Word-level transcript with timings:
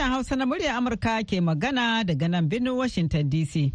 Sashen 0.00 0.12
Hausa 0.12 0.36
na 0.36 0.46
murya 0.46 0.76
Amurka 0.76 1.22
ke 1.26 1.40
magana 1.42 2.02
daga 2.04 2.26
nan 2.28 2.48
birnin 2.48 2.74
Washington 2.74 3.28
DC. 3.28 3.70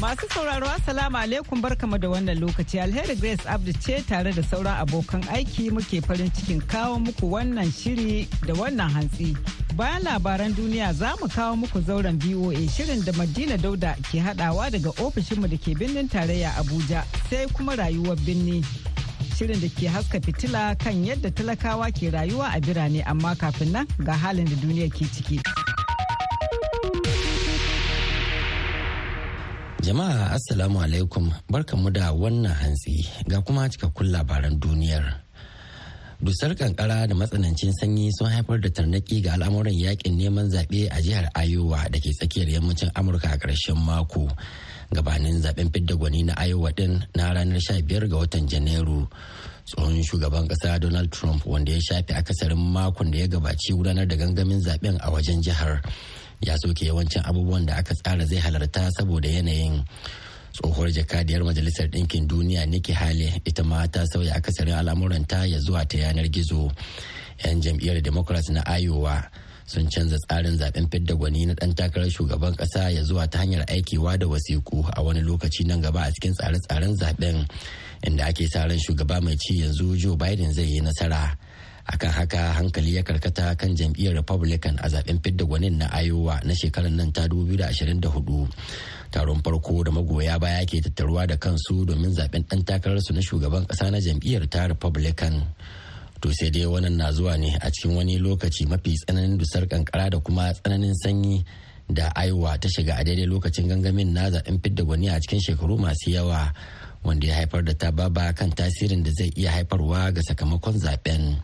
Masu 0.00 0.26
sauraro 0.32 0.66
Assalamu 0.66 1.16
alaikum 1.18 1.60
barkamu 1.60 1.98
da 2.00 2.08
wannan 2.08 2.38
lokaci 2.40 2.80
alheri 2.80 3.16
Grace 3.20 3.44
Abdu 3.46 3.72
ce 3.74 4.00
tare 4.08 4.32
da 4.32 4.40
sauran 4.42 4.80
abokan 4.80 5.20
aiki 5.28 5.70
muke 5.70 6.00
farin 6.06 6.30
cikin 6.30 6.60
kawo 6.66 6.98
muku 6.98 7.28
wannan 7.30 7.68
shiri 7.70 8.26
da 8.46 8.54
wannan 8.54 8.88
hantsi. 8.90 9.36
Bayan 9.76 10.02
labaran 10.02 10.54
duniya 10.54 10.92
za 10.94 11.12
mu 11.20 11.28
kawo 11.28 11.56
muku 11.56 11.80
zauren 11.84 12.18
VOA 12.18 12.66
shirin 12.68 13.04
da 13.04 13.12
Madina 13.12 13.58
Dauda 13.58 13.94
ke 14.10 14.18
hadawa 14.24 14.70
daga 14.72 14.88
ofishinmu 15.04 15.50
da 15.50 15.56
ke 15.58 15.76
birnin 15.78 16.08
tarayya 16.08 16.56
Abuja 16.56 17.04
sai 17.28 17.46
kuma 17.52 17.76
rayuwar 17.76 18.16
birni. 18.24 18.64
Shirin 19.36 19.60
da 19.60 19.68
ke 19.68 19.88
haska 19.88 20.20
fitila 20.20 20.76
kan 20.78 21.04
yadda 21.04 21.30
talakawa 21.32 21.88
ke 21.90 22.12
rayuwa 22.12 22.52
a 22.54 22.60
birane 22.60 23.02
amma 23.06 23.34
kafin 23.34 23.72
nan 23.72 23.86
ga 24.04 24.12
halin 24.12 24.44
da 24.44 24.56
duniya 24.60 24.88
ke 24.92 25.04
ciki. 25.08 25.38
Jama'a 29.82 30.30
Assalamu 30.38 30.78
alaikum 30.78 31.26
barkanmu 31.50 31.90
da 31.90 32.12
wannan 32.14 32.54
hantsi 32.54 33.02
ga 33.26 33.42
kuma 33.42 33.66
cikakkun 33.66 34.12
labaran 34.14 34.54
duniyar. 34.62 35.02
Dusar 36.22 36.54
kankara 36.54 37.08
da 37.10 37.14
matsanancin 37.18 37.74
sanyi 37.74 38.12
sun 38.14 38.30
haifar 38.30 38.60
da 38.62 38.70
tarnaki 38.70 39.18
ga 39.26 39.34
al'amuran 39.34 39.74
yaƙin 39.74 40.14
neman 40.14 40.46
zaɓe 40.54 40.86
a 40.86 41.02
jihar 41.02 41.26
Iowa 41.34 41.88
da 41.90 41.98
ke 41.98 42.14
tsakiyar 42.14 42.46
yammacin 42.48 42.92
Amurka 42.94 43.34
a 43.34 43.38
ƙarshen 43.42 43.74
mako. 43.74 44.28
Gabanin 44.94 45.40
zaɓen 45.42 45.72
fidda 45.72 45.94
gwani 45.96 46.22
na 46.24 46.34
Iowa 46.46 46.72
din 46.72 47.04
na 47.16 47.32
ranar 47.32 47.58
15 47.60 48.08
ga 48.08 48.16
watan 48.16 48.48
Janairu. 48.48 49.08
Tsohon 49.66 50.02
shugaban 50.04 50.48
ƙasa 50.48 50.80
Donald 50.80 51.10
Trump 51.12 51.46
wanda 51.46 51.72
ya 51.72 51.80
shafe 51.80 52.12
akasarin 52.14 52.58
makon 52.58 53.10
da 53.10 53.18
ya 53.18 53.26
gabaci 53.26 53.72
gudanar 53.72 54.06
da 54.08 54.16
gangamin 54.16 54.60
zaɓen 54.60 54.98
a 55.00 55.10
wajen 55.10 55.42
jihar. 55.42 55.80
ya 56.42 56.58
soke 56.58 56.86
yawancin 56.86 57.22
abubuwan 57.24 57.66
da 57.66 57.76
aka 57.78 57.94
tsara 57.94 58.24
zai 58.26 58.38
halarta 58.38 58.90
saboda 58.90 59.28
yanayin 59.30 59.82
tsohuwar 60.52 60.90
jakadiyar 60.90 61.42
majalisar 61.44 61.86
ɗinkin 61.88 62.26
duniya 62.26 62.66
Nikki 62.66 62.92
Haley 62.92 63.40
ita 63.44 63.62
ma 63.64 63.86
ta 63.86 64.04
sauya 64.06 64.34
akasarin 64.34 64.74
al'amuranta 64.74 65.46
ya 65.46 65.58
zuwa 65.58 65.86
ta 65.86 65.98
yanar 65.98 66.26
gizo 66.28 66.70
'yan 67.44 67.62
jam'iyyar 67.62 68.02
democrats 68.02 68.50
na 68.50 68.62
iowa 68.78 69.22
sun 69.66 69.88
canza 69.90 70.16
tsarin 70.28 70.58
zaɓen 70.58 70.90
fidda 70.90 71.14
gwani 71.14 71.46
na 71.46 71.54
ɗan 71.54 71.74
takarar 71.74 72.10
shugaban 72.10 72.54
ƙasa 72.56 72.90
ya 72.94 73.02
zuwa 73.02 73.26
ta 73.28 73.38
hanyar 73.38 73.64
aikewa 73.68 74.18
da 74.18 74.26
wasiku 74.26 74.84
a 74.96 75.02
wani 75.02 75.20
lokaci 75.20 75.64
nan 75.66 75.80
gaba 75.80 76.00
a 76.06 76.10
cikin 76.12 76.34
tsare-tsaren 76.34 76.94
zaɓen 77.00 77.46
inda 78.02 78.26
ake 78.26 78.46
sa 78.50 78.66
ran 78.66 78.78
shugaba 78.78 79.20
mai 79.22 79.36
ci 79.36 79.60
yanzu 79.62 79.96
joe 79.96 80.16
biden 80.16 80.52
zai 80.52 80.64
yi 80.66 80.80
nasara. 80.80 81.36
Akan 81.82 82.14
haka 82.14 82.54
hankali 82.54 82.94
ya 82.94 83.02
karkata 83.02 83.58
kan 83.58 83.74
jam'iyyar 83.74 84.14
republican 84.14 84.78
a 84.78 84.86
zaɓen 84.86 85.18
fidda 85.18 85.44
gwanin 85.44 85.78
na 85.82 85.90
iowa 85.98 86.38
na 86.46 86.54
shekarar 86.54 86.90
nan 86.94 87.10
ta 87.12 87.26
2024 87.26 88.46
taron 89.10 89.42
farko 89.42 89.82
da 89.82 89.90
magoya 89.90 90.38
baya 90.38 90.62
ke 90.66 90.78
tattaruwa 90.78 91.26
da 91.26 91.36
kansu 91.36 91.82
domin 91.84 92.14
zaɓen 92.14 92.46
dan 92.46 92.62
takararsu 92.62 93.10
na 93.14 93.20
shugaban 93.20 93.66
kasa 93.66 93.90
na 93.90 93.98
jam'iyyar 93.98 94.46
ta 94.46 94.66
republican. 94.70 95.42
To 96.22 96.30
sai 96.38 96.50
dai 96.54 96.64
wannan 96.72 96.94
na 96.96 97.10
zuwa 97.16 97.34
ne 97.36 97.50
a 97.60 97.68
cikin 97.74 97.96
wani 97.98 98.14
lokaci 98.22 98.62
mafi 98.70 98.94
tsananin 98.94 99.34
dusar 99.38 99.66
kankara 99.66 100.06
da 100.12 100.18
kuma 100.24 100.54
tsananin 100.54 100.94
sanyi 101.02 101.42
da 101.90 102.06
iowa 102.24 102.54
ta 102.62 102.68
shiga 102.74 102.94
a 102.94 103.02
daidai 103.04 103.26
lokacin 103.26 103.66
gangamin 103.68 104.14
na 104.14 104.30
zaɓen 104.30 104.56
fidda 104.62 104.82
gwani 104.86 105.08
a 105.10 105.18
cikin 105.22 105.40
shekaru 105.44 105.74
masu 105.82 106.10
yawa 106.16 106.54
wanda 107.04 107.26
ya 107.26 107.34
haifar 107.34 107.62
da 107.66 107.74
tababa 107.74 108.32
kan 108.38 108.50
tasirin 108.54 109.02
da 109.02 109.10
zai 109.18 109.30
iya 109.36 109.50
haifarwa 109.50 110.12
ga 110.14 110.22
sakamakon 110.22 110.78
zaɓen. 110.84 111.42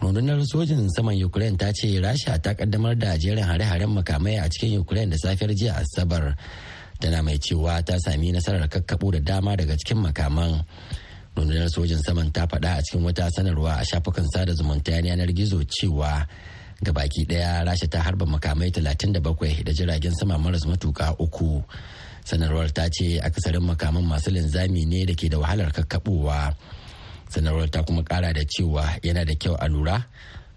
rundunar 0.00 0.40
sojin 0.46 0.88
saman 0.96 1.18
ukraine 1.24 1.56
ta 1.58 1.72
ce 1.72 2.00
rasha 2.00 2.38
ta 2.40 2.54
kaddamar 2.54 2.94
da 2.96 3.18
jerin 3.18 3.44
hare-haren 3.44 3.90
makamai 3.92 4.38
a 4.40 4.48
cikin 4.48 4.78
ukraine 4.80 5.10
da 5.10 5.16
safiyar 5.18 5.52
jiya 5.58 5.74
asabar 5.76 6.36
tana 7.00 7.22
mai 7.22 7.36
cewa 7.38 7.82
ta 7.84 7.98
sami 7.98 8.32
nasarar 8.32 8.68
kakkabo 8.68 9.10
da 9.12 9.20
dama 9.20 9.56
daga 9.56 9.76
cikin 9.76 9.98
makaman 10.00 10.64
rundunar 11.40 11.68
sojin 11.72 11.98
saman 12.04 12.28
ta 12.32 12.44
faɗa 12.46 12.70
a 12.78 12.82
cikin 12.84 13.02
wata 13.04 13.24
sanarwa 13.32 13.72
a 13.80 13.84
shafukan 13.84 14.26
sada 14.32 14.52
zumunta 14.52 14.92
yanar 15.00 15.32
gizo 15.32 15.64
cewa 15.64 16.26
ga 16.84 16.92
baki 16.92 17.24
ɗaya 17.28 17.64
rasha 17.64 17.88
ta 17.88 17.98
harba 18.04 18.26
makamai 18.28 18.68
37 18.70 19.64
da 19.64 19.72
jiragen 19.72 20.12
sama 20.14 20.38
maras 20.38 20.64
matuka 20.68 21.16
uku. 21.18 21.62
Sanarwar 22.24 22.68
ta 22.72 22.84
ce 22.92 23.16
akasarin 23.18 23.64
makaman 23.64 24.04
masu 24.04 24.30
linzami 24.30 24.84
ne 24.86 25.04
da 25.08 25.14
ke 25.16 25.28
da 25.32 25.38
wahalar 25.40 25.72
kakkabowa 25.72 26.52
sanarwar 27.32 27.70
ta 27.70 27.82
kuma 27.86 28.02
kara 28.02 28.32
da 28.34 28.42
cewa 28.44 28.84
yana 29.02 29.24
da 29.24 29.34
kyau 29.34 29.56
a 29.56 29.66
lura 29.68 30.04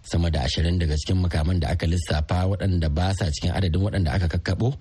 sama 0.03 0.29
da 0.33 0.41
ashirin 0.43 0.79
daga 0.81 0.97
cikin 0.99 1.21
makaman 1.23 1.59
da 1.61 1.69
aka 1.71 1.85
lissafa 1.87 2.49
waɗanda 2.51 2.89
ba 2.91 3.13
sa 3.15 3.29
cikin 3.31 3.53
adadin 3.55 3.81
waɗanda 3.81 4.11
aka 4.11 4.27
kakkaɓo 4.27 4.73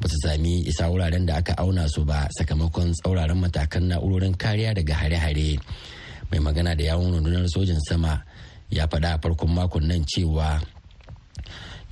ba 0.00 0.06
su 0.08 0.16
sami 0.22 0.60
isa 0.68 0.88
wuraren 0.92 1.26
da 1.26 1.36
aka 1.40 1.54
auna 1.56 1.88
su 1.88 2.04
ba 2.04 2.28
sakamakon 2.38 2.92
tsauraran 2.92 3.38
matakan 3.40 3.88
na'urorin 3.88 4.36
kariya 4.36 4.74
daga 4.76 4.94
hare-hare. 4.94 5.56
Mai 6.30 6.40
magana 6.40 6.74
da 6.76 6.84
yawon 6.84 7.12
rundunar 7.16 7.46
sojin 7.48 7.80
sama 7.88 8.20
ya 8.70 8.84
faɗa 8.90 9.14
a 9.14 9.18
farkon 9.22 9.50
makon 9.56 9.84
nan 9.88 10.04
cewa 10.04 10.60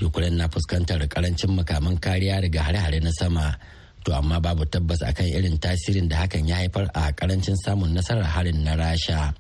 ukraine 0.03 0.37
na 0.37 0.49
fuskantar 0.49 1.01
ƙarancin 1.09 1.55
makaman 1.57 1.97
kariya 2.01 2.41
daga 2.45 2.61
hare-hare 2.67 3.01
na 3.01 3.11
sama. 3.19 3.57
To 4.05 4.13
amma 4.13 4.41
babu 4.41 4.65
tabbas 4.69 5.01
akan 5.01 5.25
irin 5.33 5.57
tasirin 5.57 6.09
da 6.09 6.17
hakan 6.29 6.45
ya 6.49 6.57
haifar 6.61 6.91
a 6.93 7.13
ƙarancin 7.17 7.57
samun 7.65 7.95
nasarar 7.97 8.25
harin 8.29 8.61
na 8.65 8.77
rasha. 8.77 9.33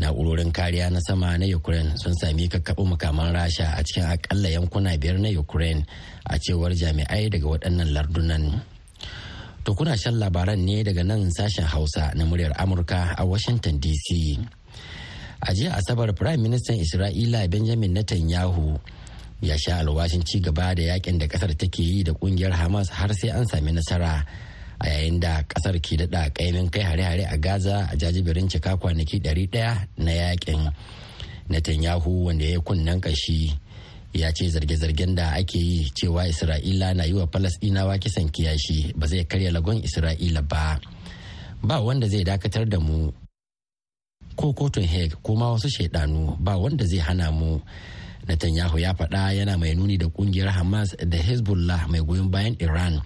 Na'urorin 0.00 0.52
kariya 0.52 0.88
na 0.90 1.00
sama 1.04 1.36
na 1.36 1.44
ukraine 1.56 1.92
sun 2.00 2.14
sami 2.16 2.48
kakkaɓo 2.48 2.84
makaman 2.88 3.32
rasha 3.34 3.76
a 3.76 3.82
cikin 3.84 4.08
akalla 4.08 4.48
yankuna 4.48 4.96
biyar 4.96 5.18
na 5.20 5.28
ukraine 5.36 5.84
a 6.24 6.38
cewar 6.38 6.72
jami'ai 6.72 7.28
daga 7.28 7.46
waɗannan 7.48 7.92
lardunan. 7.92 8.44
To 9.64 9.74
kuna 9.74 9.96
shan 9.96 10.18
labaran 10.18 10.58
ne 10.64 10.82
daga 10.82 11.04
nan 11.04 11.30
sashen 11.30 11.64
hausa 11.68 12.10
na 12.16 12.24
muryar 12.24 12.56
amurka 12.58 13.14
a 13.18 13.22
washington 13.24 13.78
dc 13.78 14.08
a 15.46 15.52
jiya 15.54 15.76
asabar 15.78 16.10
prime 16.16 16.42
minister 16.42 16.72
isra'ila 16.74 17.46
benjamin 17.50 17.92
netanyahu 17.94 18.78
ya 19.42 19.56
sha 19.58 19.78
alwashin 19.84 20.22
ci 20.24 20.40
gaba 20.40 20.74
da 20.74 20.82
yaƙin 20.82 21.18
da 21.18 21.26
ƙasar 21.26 21.54
take 21.58 21.78
yi 21.82 22.02
da 22.02 22.12
ƙungiyar 22.12 22.52
hamas 22.56 22.88
har 22.90 23.12
sai 23.14 23.28
an 23.30 23.46
sami 23.46 23.72
nasara. 23.72 24.24
A 24.82 24.86
yayin 24.88 25.20
da 25.20 25.42
ƙasar 25.46 25.78
ke 25.80 25.96
daɗa 25.96 26.34
kaimin 26.34 26.70
kai 26.70 26.82
hare-hare 26.82 27.24
a 27.30 27.36
gaza 27.38 27.86
a 27.90 27.96
jajibirin 27.96 28.48
cika 28.50 28.76
kwanaki 28.76 29.20
100 29.22 29.86
na 29.96 30.10
yaƙin 30.10 30.72
netanyahu 31.48 32.24
wanda 32.26 32.44
ya 32.44 32.58
kunnen 32.60 33.00
kashi 33.00 33.54
ya 34.12 34.28
ce 34.32 34.48
zarge-zargen 34.50 35.14
da 35.14 35.32
ake 35.38 35.58
yi 35.58 35.90
cewa 35.94 36.28
isra'ila 36.28 36.94
na 36.94 37.04
yi 37.04 37.12
wa 37.16 37.26
falasɗinawa 37.26 37.98
kisan 37.98 38.28
kiyashi 38.28 38.92
ba 38.96 39.06
zai 39.06 39.24
karya 39.24 39.52
lagon 39.52 39.80
isra'ila 39.80 40.42
ba. 40.48 40.80
Ba 41.62 41.80
wanda 41.80 42.08
zai 42.08 42.24
dakatar 42.24 42.68
da 42.68 42.78
mu 42.80 43.08
ko 44.36 44.52
kotun 44.52 44.84
hague 44.84 45.16
ko 45.22 45.34
ma 45.36 45.52
wasu 45.56 45.68
shaidanu 45.70 46.36
ba 46.40 46.58
wanda 46.58 46.84
zai 46.84 46.98
hana 46.98 47.30
mu. 47.32 47.60
Netanyahu 48.28 48.78
ya 48.78 48.94
faɗa 48.94 49.34
yana 49.34 49.58
mai 49.58 49.74
nuni 49.74 49.96
da 49.98 50.06
ƙungiyar 50.06 50.48
Hamas 50.54 50.94
da 50.94 51.18
Hezbollah 51.18 51.88
mai 51.90 52.00
goyon 52.00 52.30
bayan 52.30 52.54
Iran. 52.60 53.02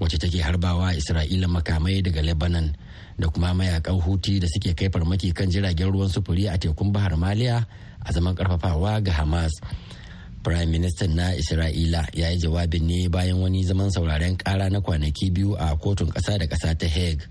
Wacce 0.00 0.18
take 0.18 0.38
harbawa 0.42 0.94
isra'ila 0.94 1.48
makamai 1.48 2.02
daga 2.02 2.22
lebanon 2.22 2.72
da 3.18 3.28
kuma 3.28 3.54
mayaƙan 3.54 3.98
huti 4.00 4.38
da 4.40 4.46
suke 4.46 4.74
kai 4.76 4.88
farmaki 4.88 5.34
kan 5.34 5.50
jiragen 5.50 5.90
ruwan 5.90 6.08
sufuri 6.08 6.46
a 6.46 6.58
tekun 6.58 6.92
bahar 6.92 7.16
maliya 7.18 7.66
a 8.06 8.12
zaman 8.12 8.34
karfafawa 8.34 9.02
ga 9.02 9.12
hamas. 9.12 9.50
Prime 10.42 10.70
minister 10.70 11.08
na 11.08 11.34
isra'ila 11.34 12.06
ya 12.14 12.30
yi 12.30 12.38
jawabin 12.38 12.82
ne 12.86 13.08
bayan 13.08 13.42
wani 13.42 13.64
zaman 13.66 13.90
sauraren 13.90 14.36
kara 14.38 14.70
na 14.70 14.80
kwanaki 14.80 15.30
biyu 15.34 15.56
a 15.58 15.74
kotun 15.76 16.08
kasa 16.14 16.38
da 16.38 16.46
kasa 16.46 16.74
ta 16.78 16.86
hague. 16.86 17.26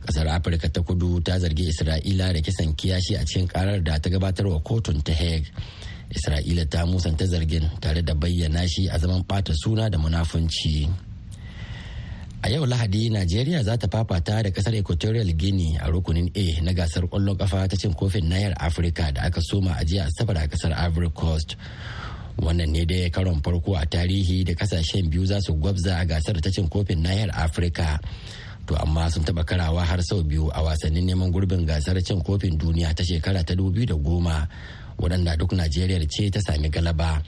Kasar 0.00 0.24
afirka 0.28 0.72
ta 0.72 0.80
kudu 0.80 1.20
ta 1.20 1.36
zargi 1.38 1.68
isra'ila 1.68 2.32
da 2.32 2.40
kisan 2.40 2.72
kiyashi 2.72 3.14
a 3.20 3.24
cikin 3.28 3.44
karar 3.46 3.80
da 3.84 3.98
ta 4.00 4.08
gabatar 4.08 4.48
wa 4.48 4.60
kotun 4.64 5.04
ta 5.04 5.12
hague. 5.12 5.52
Isra'ila 6.10 6.64
ta 6.64 6.86
musanta 6.88 7.26
zargin 7.28 7.68
tare 7.80 8.00
da 8.02 8.14
bayyana 8.16 8.64
shi 8.66 8.88
a 8.88 8.96
zaman 8.98 9.22
bata 9.28 9.52
suna 9.54 9.90
da 9.92 9.98
munafunci. 10.00 10.88
A 12.42 12.48
yau 12.48 12.64
Lahadi, 12.64 13.10
Najeriya 13.12 13.62
za 13.62 13.76
ta 13.76 13.86
fafata 13.88 14.42
da 14.42 14.50
ƙasar 14.50 14.72
Equatorial 14.74 15.28
Guinea 15.36 15.80
a 15.84 15.90
rukunin 15.92 16.30
A 16.34 16.60
na 16.64 16.72
gasar 16.72 17.04
ƙwallon 17.04 17.36
kafa 17.36 17.68
ta 17.68 17.76
cin 17.76 17.92
kofin 17.92 18.28
nahiyar 18.32 18.54
Afirka 18.56 19.12
da 19.12 19.26
aka 19.28 19.40
soma 19.42 19.76
a 19.78 19.84
jiya 19.84 20.08
Asabar 20.08 20.36
a 20.42 20.48
ƙasar 20.48 20.72
Ivory 20.72 21.10
Coast. 21.10 21.56
Wannan 22.40 22.70
ne 22.72 22.84
dai 22.86 23.10
karon 23.10 23.42
farko 23.44 23.76
a 23.76 23.84
tarihi 23.84 24.44
da 24.46 24.54
ƙasashen 24.54 25.10
biyu 25.12 25.26
za 25.26 25.38
su 25.40 25.52
gwabza 25.52 26.00
a 26.00 26.04
gasar 26.06 26.40
ta 26.40 26.48
cin 26.50 26.66
kofin 26.68 27.02
nahiyar 27.04 27.28
Afirka. 27.36 28.00
To 28.66 28.74
amma 28.80 29.10
sun 29.10 29.22
taɓa 29.22 29.44
karawa 29.44 29.84
har 29.84 30.00
sau 30.00 30.22
biyu 30.24 30.48
a 30.48 30.62
wasannin 30.64 31.04
neman 31.04 31.30
gurbin 31.30 31.66
gasar 31.68 32.00
cin 32.02 32.22
kofin 32.24 32.56
duniya 32.56 32.96
ta 32.96 33.02
shekara 33.04 33.44
ta 33.44 33.52
da 33.54 33.94
goma 34.00 34.48
waɗanda 34.98 35.36
duk 35.36 35.52
Najeriya 35.52 36.08
ce 36.08 36.30
ta 36.30 36.40
sami 36.40 36.70
galaba. 36.70 37.20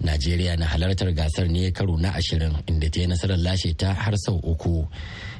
Najeriya 0.00 0.56
na 0.56 0.66
halartar 0.66 1.12
gasar 1.12 1.48
ne 1.48 1.70
karo 1.70 1.96
na 1.96 2.12
ashirin 2.14 2.52
inda 2.66 2.90
ta 2.90 3.00
yi 3.00 3.06
nasarar 3.06 3.38
lashe 3.38 3.72
ta 3.76 3.92
har 3.94 4.14
sau 4.16 4.36
uku. 4.42 4.86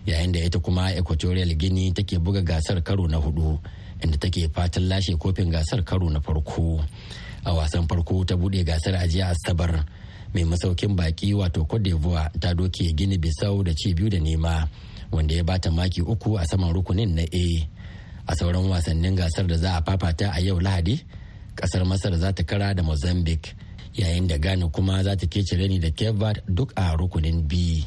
Yayin 0.07 0.33
da 0.33 0.41
ita 0.41 0.59
kuma 0.61 0.93
equatorial 0.95 1.55
guinea 1.55 1.93
take 1.93 2.19
buga 2.19 2.43
gasar 2.43 2.83
karo 2.83 3.07
na 3.07 3.19
huɗu 3.19 3.59
inda 4.03 4.17
take 4.19 4.49
fatan 4.55 4.89
lashe 4.89 5.13
kofin 5.19 5.51
gasar 5.51 5.85
karo 5.85 6.09
na 6.09 6.21
farko. 6.21 6.81
A 7.45 7.53
wasan 7.55 7.87
farko 7.89 8.25
ta 8.25 8.35
buɗe 8.35 8.65
gasar 8.65 8.95
a 8.95 9.07
jiya 9.07 9.29
asabar 9.35 9.85
mai 10.35 10.45
masaukin 10.45 10.97
baki 10.97 11.35
wato 11.35 11.65
cote 11.69 11.83
d'ivoire 11.83 12.31
ta 12.41 12.55
doke 12.55 12.93
gini 12.97 13.19
bisau 13.19 13.63
da 13.65 13.73
ci 13.75 13.95
biyu 13.95 14.09
da 14.11 14.19
nema 14.19 14.69
wanda 15.13 15.35
ya 15.35 15.45
bata 15.45 15.71
maki 15.71 16.03
uku 16.03 16.37
a 16.39 16.45
saman 16.47 16.73
rukunin 16.73 17.15
na 17.15 17.23
a. 17.23 17.69
A 18.29 18.35
sauran 18.35 18.67
wasannin 18.69 19.15
gasar 19.17 19.47
da 19.47 19.57
za 19.57 19.77
a 19.79 19.83
fafata 19.83 20.33
a 20.35 20.41
yau 20.41 20.59
lahadi 20.61 21.01
ƙasar 21.57 21.85
masar 21.87 22.17
za 22.19 22.33
ta 22.33 22.43
kara 22.43 22.75
da 22.75 22.83
mozambique 22.83 23.55
yayin 23.97 24.27
da 24.29 24.39
ghana 24.39 24.69
kuma 24.69 25.03
za 25.03 25.17
ta 25.17 25.27
kece 25.27 25.57
rani 25.57 25.79
da 25.79 25.91
cape 25.91 26.43
duk 26.49 26.73
a 26.77 26.97
rukunin 26.97 27.43
b. 27.49 27.85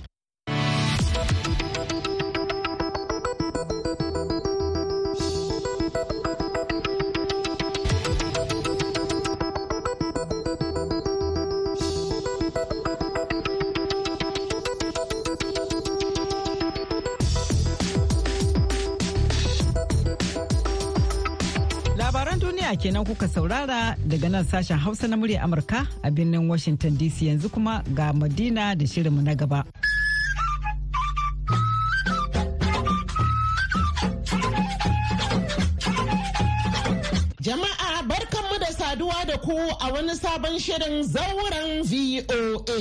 kenan 22.81 23.03
kuka 23.05 23.27
saurara 23.27 23.95
daga 24.07 24.29
nan 24.29 24.45
sashen 24.47 24.77
hausa 24.79 25.07
na 25.07 25.15
murya 25.19 25.43
amurka 25.43 25.83
a 26.03 26.09
birnin 26.11 26.47
washington 26.49 26.95
dc 26.99 27.17
yanzu 27.27 27.49
kuma 27.51 27.83
ga 27.97 28.13
madina 28.13 28.75
da 28.75 28.85
shirinmu 28.87 29.21
na 29.21 29.35
gaba. 29.35 29.63
Jama'a 37.41 38.03
barkanmu 38.09 38.55
da 38.59 38.69
saduwa 38.79 39.25
da 39.27 39.37
ku 39.37 39.57
a 39.57 39.87
wani 39.93 40.15
sabon 40.15 40.55
shirin 40.59 41.03
zauren 41.03 41.83
voa 41.83 42.79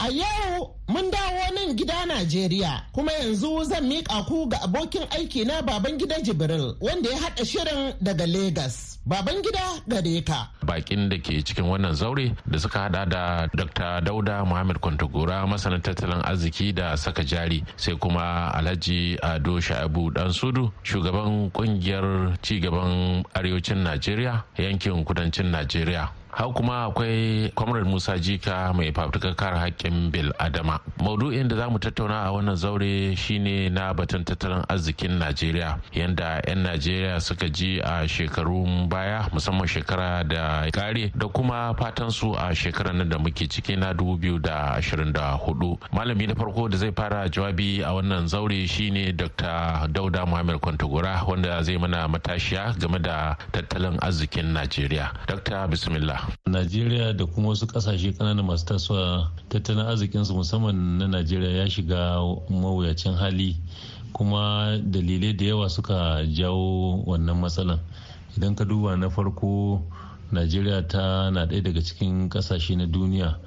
a. 0.00 0.08
Yau 0.10 0.74
Mun 0.90 1.10
dawo 1.10 1.44
nan 1.54 1.76
gida 1.76 2.06
Najeriya 2.06 2.82
kuma 2.92 3.12
yanzu 3.12 3.64
zan 3.64 3.84
miƙa 3.88 4.26
ku 4.26 4.48
ga 4.48 4.58
abokin 4.62 5.06
aiki 5.10 5.44
na 5.46 5.62
baban 5.62 5.98
gida 5.98 6.18
Jibril 6.22 6.74
wanda 6.80 7.10
ya 7.10 7.18
haɗa 7.18 7.44
shirin 7.44 7.94
daga 8.02 8.26
Legas. 8.26 8.89
Baban 9.06 9.40
gida 9.42 9.80
gare 9.88 10.20
ka. 10.22 10.50
Bakin 10.62 11.08
da 11.08 11.16
ke 11.16 11.40
cikin 11.40 11.64
wannan 11.64 11.96
zaure 11.96 12.36
da 12.46 12.58
suka 12.58 12.78
hada 12.86 13.06
da 13.08 13.46
Dr. 13.56 14.00
Dauda 14.04 14.44
Muhammad 14.44 14.76
Kwantagora 14.80 15.46
masanin 15.48 15.80
tattalin 15.80 16.20
arziki 16.22 16.72
da 16.74 16.94
saka 16.96 17.24
jari 17.24 17.64
sai 17.76 17.96
kuma 17.96 18.52
Alhaji 18.54 19.16
Ado 19.22 19.56
Sha'abu 19.58 20.12
Dan 20.12 20.28
Sudu 20.32 20.70
shugaban 20.84 21.50
ƙungiyar 21.50 22.36
cigaban 22.42 23.24
arewacin 23.34 23.82
Najeriya 23.82 24.44
yankin 24.58 25.04
kudancin 25.04 25.48
Najeriya. 25.50 26.19
Hau 26.32 26.52
kuma 26.52 26.84
akwai 26.88 27.50
kwamrar 27.54 27.84
musa 27.84 28.18
jika 28.18 28.72
mai 28.74 28.92
fafutukar 28.92 29.34
kare 29.36 29.56
haƙƙin 29.58 30.10
bil 30.10 30.32
adama 30.38 30.80
maudu'in 30.98 31.48
da 31.48 31.56
za 31.56 31.68
mu 31.70 31.78
tattauna 31.78 32.24
a 32.26 32.30
wannan 32.32 32.56
zaure 32.56 33.16
shine 33.16 33.68
na 33.72 33.92
batun 33.94 34.24
tattalin 34.24 34.64
arzikin 34.68 35.18
najeriya 35.18 35.78
yadda 35.92 36.40
'yan 36.48 36.62
najeriya 36.62 37.20
suka 37.20 37.48
ji 37.48 37.80
a 37.80 38.06
shekarun 38.08 38.88
baya 38.88 39.24
musamman 39.32 39.66
shekara 39.66 40.24
da 40.28 40.70
kare 40.70 41.10
da 41.16 41.28
kuma 41.28 41.74
fatan 41.78 42.10
su 42.10 42.32
a 42.36 42.54
shekarar 42.54 42.94
nan 42.94 43.08
da 43.08 43.18
muke 43.18 43.48
ciki 43.48 43.76
na 43.78 43.92
2024 43.92 45.78
malami 45.92 46.26
na 46.26 46.34
farko 46.34 46.68
da 46.68 46.76
zai 46.76 46.92
fara 46.92 47.28
jawabi 47.28 47.82
a 47.82 47.90
wannan 47.92 48.28
zaure 48.28 48.66
shine 48.68 49.12
dr 49.16 49.88
dauda 49.92 50.26
muhammad 50.26 50.60
kwantagora 50.60 51.22
wanda 51.26 51.62
zai 51.62 51.76
mana 51.78 52.08
matashiya 52.08 52.74
game 52.78 52.98
da 53.02 53.36
tattalin 53.52 53.98
arzikin 54.02 54.52
najeriya. 54.52 55.10
Dr 55.26 55.68
bismillah. 55.68 56.19
Najeriya 56.46 57.12
da 57.16 57.26
kuma 57.26 57.48
wasu 57.48 57.66
ƙasashe 57.66 58.12
ƙananan 58.12 58.46
masu 58.46 58.64
tasowa 58.66 59.30
tattalin 59.48 59.86
arzikinsu 59.86 60.34
musamman 60.34 60.98
na 60.98 61.06
najeriya 61.06 61.50
ya 61.64 61.68
shiga 61.70 62.18
mawuyacin 62.50 63.14
hali 63.14 63.56
kuma 64.12 64.78
dalilai 64.84 65.32
da 65.36 65.44
yawa 65.44 65.68
suka 65.70 66.26
jawo 66.26 67.02
wannan 67.06 67.40
matsalan. 67.40 67.78
Idan 68.36 68.54
ka 68.54 68.64
duba 68.64 68.96
na 68.96 69.08
farko 69.08 69.82
najeriya 70.32 70.88
ta 70.88 71.30
na 71.30 71.46
ɗaya 71.46 71.62
daga 71.62 71.80
cikin 71.80 72.28
ƙasashe 72.28 72.76
na 72.76 72.86
duniya 72.86 73.38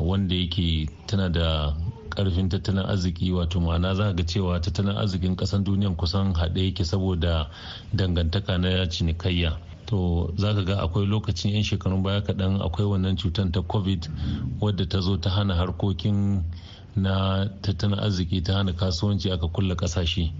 wanda 0.00 0.34
yake 0.34 0.88
tana 1.06 1.28
da 1.28 1.74
ƙarfin 2.10 2.48
tattalin 2.48 2.86
arziki. 2.86 3.32
Wato 3.32 3.60
ma'ana 3.60 3.94
za 3.94 4.12
ga 4.12 4.22
cewa 4.24 4.60
tattalin 4.60 4.96
arzikin 4.96 5.36
kasan 5.36 5.64
duniyan 5.64 5.96
kusan 5.96 6.34
haɗe 6.34 6.64
yake 6.64 6.84
saboda 6.84 7.50
dangantaka 7.94 8.58
na 8.58 8.86
cinikayya. 8.86 9.56
To 9.90 10.30
za 10.38 10.54
ka 10.54 10.62
ga 10.62 10.76
akwai 10.86 11.06
lokacin 11.06 11.50
'yan 11.50 11.62
shekarun 11.66 12.02
baya 12.02 12.20
kaɗan 12.22 12.62
akwai 12.62 12.86
wannan 12.86 13.16
cutar 13.16 13.50
ta 13.52 13.60
covid 13.62 14.06
wadda 14.60 14.86
ta 14.88 15.00
zo 15.00 15.16
ta 15.18 15.30
hana 15.30 15.54
harkokin 15.54 16.44
na 16.96 17.46
tattalin 17.62 17.98
arziki 17.98 18.42
ta 18.42 18.54
hana 18.54 18.72
kasuwanci 18.72 19.30
aka 19.32 19.48
kulle 19.48 19.74
ƙasashe 19.74 20.30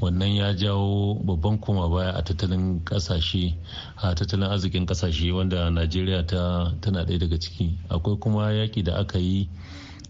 wannan 0.00 0.34
ya 0.34 0.54
jawo 0.54 1.14
babban 1.26 1.58
koma 1.58 1.88
baya 1.88 2.12
a 2.14 2.22
tattalin 2.22 2.84
ƙasashe 2.84 3.54
a 3.96 4.14
tattalin 4.14 4.46
arzikin 4.50 4.86
ƙasashe 4.86 5.32
wanda 5.34 5.70
najeriya 5.70 6.26
ta 6.26 6.72
tana 6.80 7.04
ɗaya 7.04 7.18
daga 7.18 7.38
ciki. 7.38 7.78
Akwai 7.90 8.16
kuma 8.20 8.52
yaƙi 8.52 8.82
da 8.84 8.94
aka 8.98 9.18
yi 9.18 9.48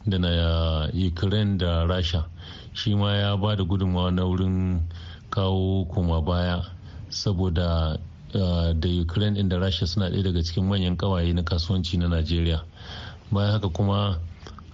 da 0.07 0.19
na 0.19 0.89
ukraine 0.93 1.57
da 1.59 1.85
rasha 1.87 2.25
shi 2.73 2.95
ma 2.95 3.17
ya 3.17 3.37
ba 3.37 3.57
da 3.57 3.65
gudunmawa 3.65 4.11
na 4.13 4.25
wurin 4.25 4.81
kawo 5.31 5.85
koma 5.89 6.21
baya 6.23 6.63
saboda 7.09 7.99
da 8.33 8.89
ukraine 9.03 9.41
inda 9.41 9.59
rasha 9.59 9.87
suna 9.87 10.11
ɗaya 10.11 10.23
daga 10.23 10.43
cikin 10.43 10.65
manyan 10.65 10.97
kawaye 10.97 11.33
na 11.33 11.43
kasuwanci 11.43 11.97
na 11.99 12.09
najeriya. 12.09 12.63
Bayan 13.33 13.53
haka 13.53 13.69
kuma 13.69 14.19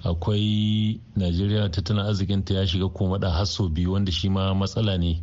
akwai 0.05 1.00
najeriya 1.17 1.69
tattalin 1.69 2.05
arzikinta 2.06 2.55
ya 2.55 2.67
shiga 2.67 2.88
komada 2.88 3.31
hasso 3.31 3.69
biyu 3.69 3.93
wanda 3.93 4.12
shi 4.12 4.29
ma 4.29 4.55
matsala 4.55 4.99
ne 4.99 5.23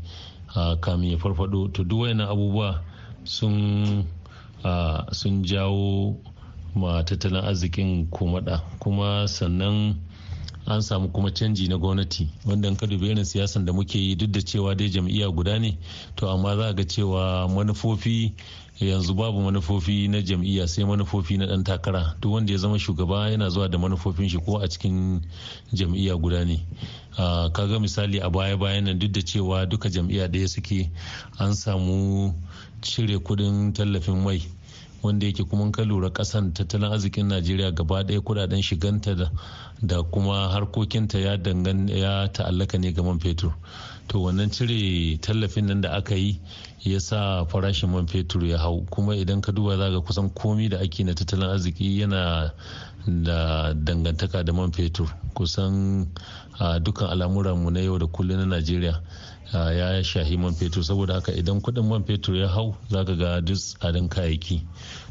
uh, 0.56 0.76
kamin 0.80 1.12
ya 1.12 1.18
farfado 1.18 1.68
to 1.68 1.84
duk 1.84 2.00
wayannan 2.02 2.28
abubuwa 2.30 2.82
sun 3.24 4.04
uh, 4.64 5.10
sun 5.12 5.44
jawo 5.44 6.16
ma 6.76 7.04
tattalin 7.04 7.44
arzikin 7.46 8.08
komada 8.10 8.58
kuma 8.80 9.28
sannan 9.28 9.96
an 10.66 10.82
samu 10.82 11.10
kuma 11.12 11.32
canji 11.32 11.68
na 11.68 11.78
gwamnati. 11.78 12.28
Wanda 12.46 12.68
in 12.68 12.76
ka 12.76 12.86
dubi 12.88 13.08
irin 13.12 13.26
siyasan 13.26 13.66
da 13.66 13.74
muke 13.74 13.96
yi 14.00 14.16
duk 14.16 14.32
da 14.32 14.40
cewa 14.42 14.76
dai 14.76 14.90
jam'iyya 14.90 15.30
guda 15.36 15.60
ne 15.60 15.78
to 16.16 16.28
amma 16.30 16.56
za 16.56 16.74
ga 16.74 16.84
cewa 16.84 17.48
manufofi 17.50 18.34
yanzu 18.80 19.14
babu 19.14 19.42
manufofi 19.42 20.08
na 20.08 20.22
jam'iyya 20.22 20.68
sai 20.68 20.86
manufofi 20.86 21.38
na 21.38 21.46
dan 21.48 21.64
takara. 21.64 22.16
Duk 22.22 22.32
wanda 22.34 22.52
ya 22.54 22.58
zama 22.60 22.80
shugaba 22.80 23.30
yana 23.30 23.50
zuwa 23.50 23.70
da 23.70 23.78
manufofin 23.78 24.30
shi 24.30 24.38
ko 24.40 24.58
a 24.62 24.68
cikin 24.68 25.22
jam'iyya 25.74 26.16
guda 26.18 26.46
ne. 26.46 26.66
Kaga 27.54 27.80
misali 27.80 28.20
a 28.22 28.30
baya 28.30 28.58
bayan 28.58 28.84
nan 28.86 29.00
duk 29.00 29.12
da 29.12 29.22
cewa 29.22 29.66
duka 29.70 29.90
jam'iyya 29.90 30.28
ɗaya 30.28 30.48
suke 30.48 30.90
an 31.40 31.54
samu 31.54 32.34
cire 32.82 33.18
kuɗin 33.20 33.74
tallafin 33.74 34.24
mai. 34.24 34.42
Wanda 35.04 35.26
yake 35.26 35.44
kuma 35.44 35.72
ka 35.72 35.84
lura 35.84 36.10
kasan 36.10 36.54
tattalin 36.54 36.92
arzikin 36.92 37.28
najeriya 37.28 37.72
gaba 37.72 38.04
ɗaya 38.04 38.20
kuɗaɗen 38.22 38.62
shiganta 38.64 39.16
da 39.82 40.04
kuma 40.04 40.48
harkokinta 40.50 41.20
ya 41.20 41.38
dangan 41.38 41.88
ya 41.90 42.28
ta'allaka 42.32 42.78
ne 42.80 42.92
ga 42.94 43.04
man 43.04 43.20
fetur. 43.20 43.54
To 44.08 44.20
wannan 44.24 44.50
cire 44.52 45.18
tallafin 45.20 45.66
nan 45.68 45.82
da 45.82 45.90
aka 45.98 46.16
yi 46.16 46.40
ya 46.84 47.00
sa 47.00 47.44
farashin 47.46 47.90
man 47.92 48.08
fetur 48.08 48.44
ya 48.48 48.58
hau. 48.58 48.86
Kuma 48.90 49.16
idan 49.16 49.42
ka 49.42 49.52
duba 49.52 49.78
za 49.78 49.90
ga 49.92 50.00
kusan 50.00 50.30
komi 50.34 50.70
da 50.70 50.78
ake 50.80 51.04
na 51.04 51.14
tattalin 51.14 51.50
arziki 51.52 52.00
yana 52.00 52.54
da 53.06 53.74
dangantaka 53.74 54.44
da 54.46 54.54
man 54.54 54.72
fetur. 54.72 55.08
Kusan 55.36 56.08
dukkan 56.60 57.10
al'amuranmu 57.12 57.72
na 57.72 57.80
yau 57.82 57.98
da 58.00 58.08
kullum 58.08 58.38
na 58.40 58.46
najeriya 58.46 59.02
ya 59.54 60.04
shahi 60.04 60.38
man 60.38 60.54
fetur. 60.54 60.84
Saboda 60.84 61.14
haka 61.14 61.32
idan 61.32 61.62
kuɗin 61.62 61.86
man 61.88 62.04
fetur 62.04 62.36
ya 62.36 62.48
hau 62.48 62.76
za 62.90 63.04
ka 63.06 63.14
ga 63.16 63.42
duk 63.42 63.58
tsadan 63.58 64.10
kayayyaki. 64.10 64.62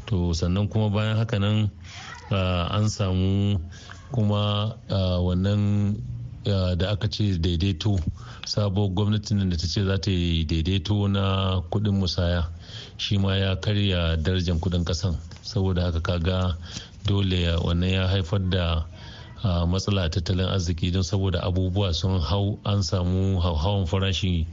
To 0.07 0.33
sannan 0.33 0.67
kuma 0.69 0.89
bayan 0.89 1.17
haka 1.17 1.39
nan 1.39 1.69
an 2.31 2.89
samu 2.89 3.59
kuma 4.11 4.75
wannan 5.21 5.95
da 6.45 6.91
aka 6.91 7.07
ce 7.09 7.37
daidaito. 7.39 7.99
Sabuwar 8.45 8.89
gwamnatin 8.93 9.49
da 9.49 9.55
ta 9.57 9.67
ce 9.67 9.83
za 9.85 9.97
ta 9.97 10.11
yi 10.11 10.45
daidaito 10.45 11.07
na 11.07 11.61
kuɗin 11.71 11.95
musaya 11.99 12.49
shi 12.97 13.17
ma 13.17 13.35
ya 13.37 13.55
karya 13.55 14.17
darajar 14.17 14.55
kuɗin 14.59 14.83
kasan 14.85 15.15
saboda 15.41 15.83
haka 15.83 15.99
kaga 16.01 16.57
dole 17.05 17.55
wannan 17.63 17.89
ya 17.89 18.07
haifar 18.07 18.39
da 18.49 18.85
matsala 19.43 20.09
tattalin 20.09 20.47
arziki 20.47 20.91
don 20.91 21.03
saboda 21.03 21.39
abubuwa 21.43 21.93
sun 21.93 22.19
hau 22.19 22.59
an 22.65 22.81
samu 22.83 23.39
hauhawan 23.41 23.85
farashi 23.85 24.47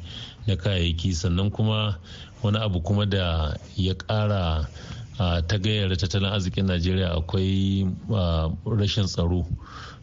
na 0.47 0.57
kayayyaki. 0.57 1.15
Sannan 1.15 1.51
kuma 1.51 1.99
wani 2.43 2.59
abu 2.59 2.81
kuma 2.81 3.07
da 3.07 3.55
ya 3.77 3.95
kara 3.95 4.69
ta 5.19 5.57
gayyar 5.59 5.97
tattalin 5.97 6.33
arzikin 6.33 6.67
najeriya 6.67 7.15
akwai 7.15 7.87
rashin 8.67 9.07
tsaro. 9.07 9.47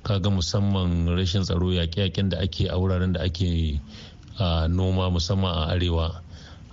Kaga 0.03 0.29
musamman 0.29 1.07
rashin 1.15 1.43
tsaro 1.43 1.67
yaƙe-yaƙen 1.75 2.29
da 2.29 2.37
ake 2.39 2.67
a 2.69 2.77
wuraren 2.79 3.13
da 3.13 3.21
ake 3.23 3.81
noma 4.69 5.09
musamman 5.11 5.51
a 5.51 5.73
arewa. 5.75 6.21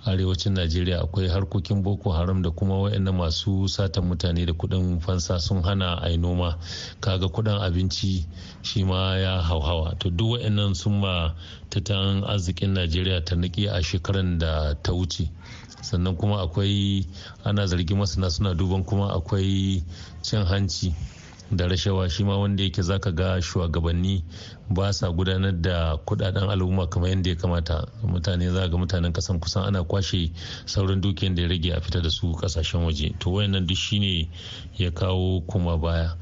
Arewacin 0.05 0.53
najeriya 0.53 1.01
akwai 1.01 1.27
harkokin 1.27 1.81
boko 1.83 2.11
haram 2.11 2.41
da 2.41 2.51
kuma 2.51 2.77
wayannan 2.81 3.15
masu 3.15 3.67
satan 3.69 4.05
mutane 4.05 4.45
da 4.45 4.53
kuɗin 4.53 4.99
fansa 5.01 5.39
sun 5.39 5.63
hana 5.63 5.95
a 6.01 6.17
noma. 6.17 6.57
Kaga 7.01 7.27
kuɗin 7.27 7.57
abinci 7.61 8.25
shi 8.61 8.83
ma 8.83 9.17
ya 9.17 9.41
hauhawa. 9.41 9.97
To 9.99 10.09
duk 10.09 10.29
wayannan 10.31 10.75
sun 10.75 10.99
ma 11.01 11.33
tattalin 11.69 12.23
arzikin 12.23 12.73
najeriya 12.73 13.25
ta 13.25 13.35
niki 13.35 13.67
a 13.67 13.81
shekaran 13.81 14.37
da 14.39 14.73
ta 14.83 14.91
wuce. 14.93 15.29
Sannan 15.81 16.15
kuma 16.17 16.41
akwai 16.45 17.05
ana 17.43 17.65
zargi 17.67 17.95
masana 17.95 18.29
suna 18.29 18.53
duban 18.53 18.83
kuma 18.85 19.09
akwai 19.13 19.83
cin 20.21 20.45
hanci. 20.45 20.93
Da 21.51 21.67
rashawa 21.67 22.09
shi 22.09 22.23
ma 22.23 22.37
wanda 22.37 22.63
yake 22.63 22.81
zaka 22.81 23.11
ga 23.11 23.41
shugabanni 23.41 24.23
ba 24.69 24.93
sa 24.93 25.11
gudanar 25.11 25.53
da 25.61 25.97
kuɗaɗen 26.05 26.49
al'umma 26.49 26.87
kamar 26.89 27.09
yadda 27.09 27.29
ya 27.29 27.35
kamata. 27.35 27.85
Mutane 28.03 28.49
za 28.51 28.67
ga 28.67 28.77
mutanen 28.77 29.13
kasan 29.13 29.39
kusan 29.39 29.63
ana 29.63 29.83
kwashe 29.83 30.31
sauran 30.65 31.01
dukiyar 31.01 31.35
da 31.35 31.41
ya 31.41 31.47
rage 31.49 31.71
a 31.71 31.81
fita 31.81 32.01
da 32.01 32.09
su 32.09 32.33
ƙasashen 32.33 32.85
waje. 32.85 33.13
To 33.19 33.29
wayannan 33.29 33.67
duk 33.67 33.77
shine 33.77 34.29
ya 34.77 34.91
kawo 34.91 35.41
kuma 35.47 35.77
baya. 35.77 36.15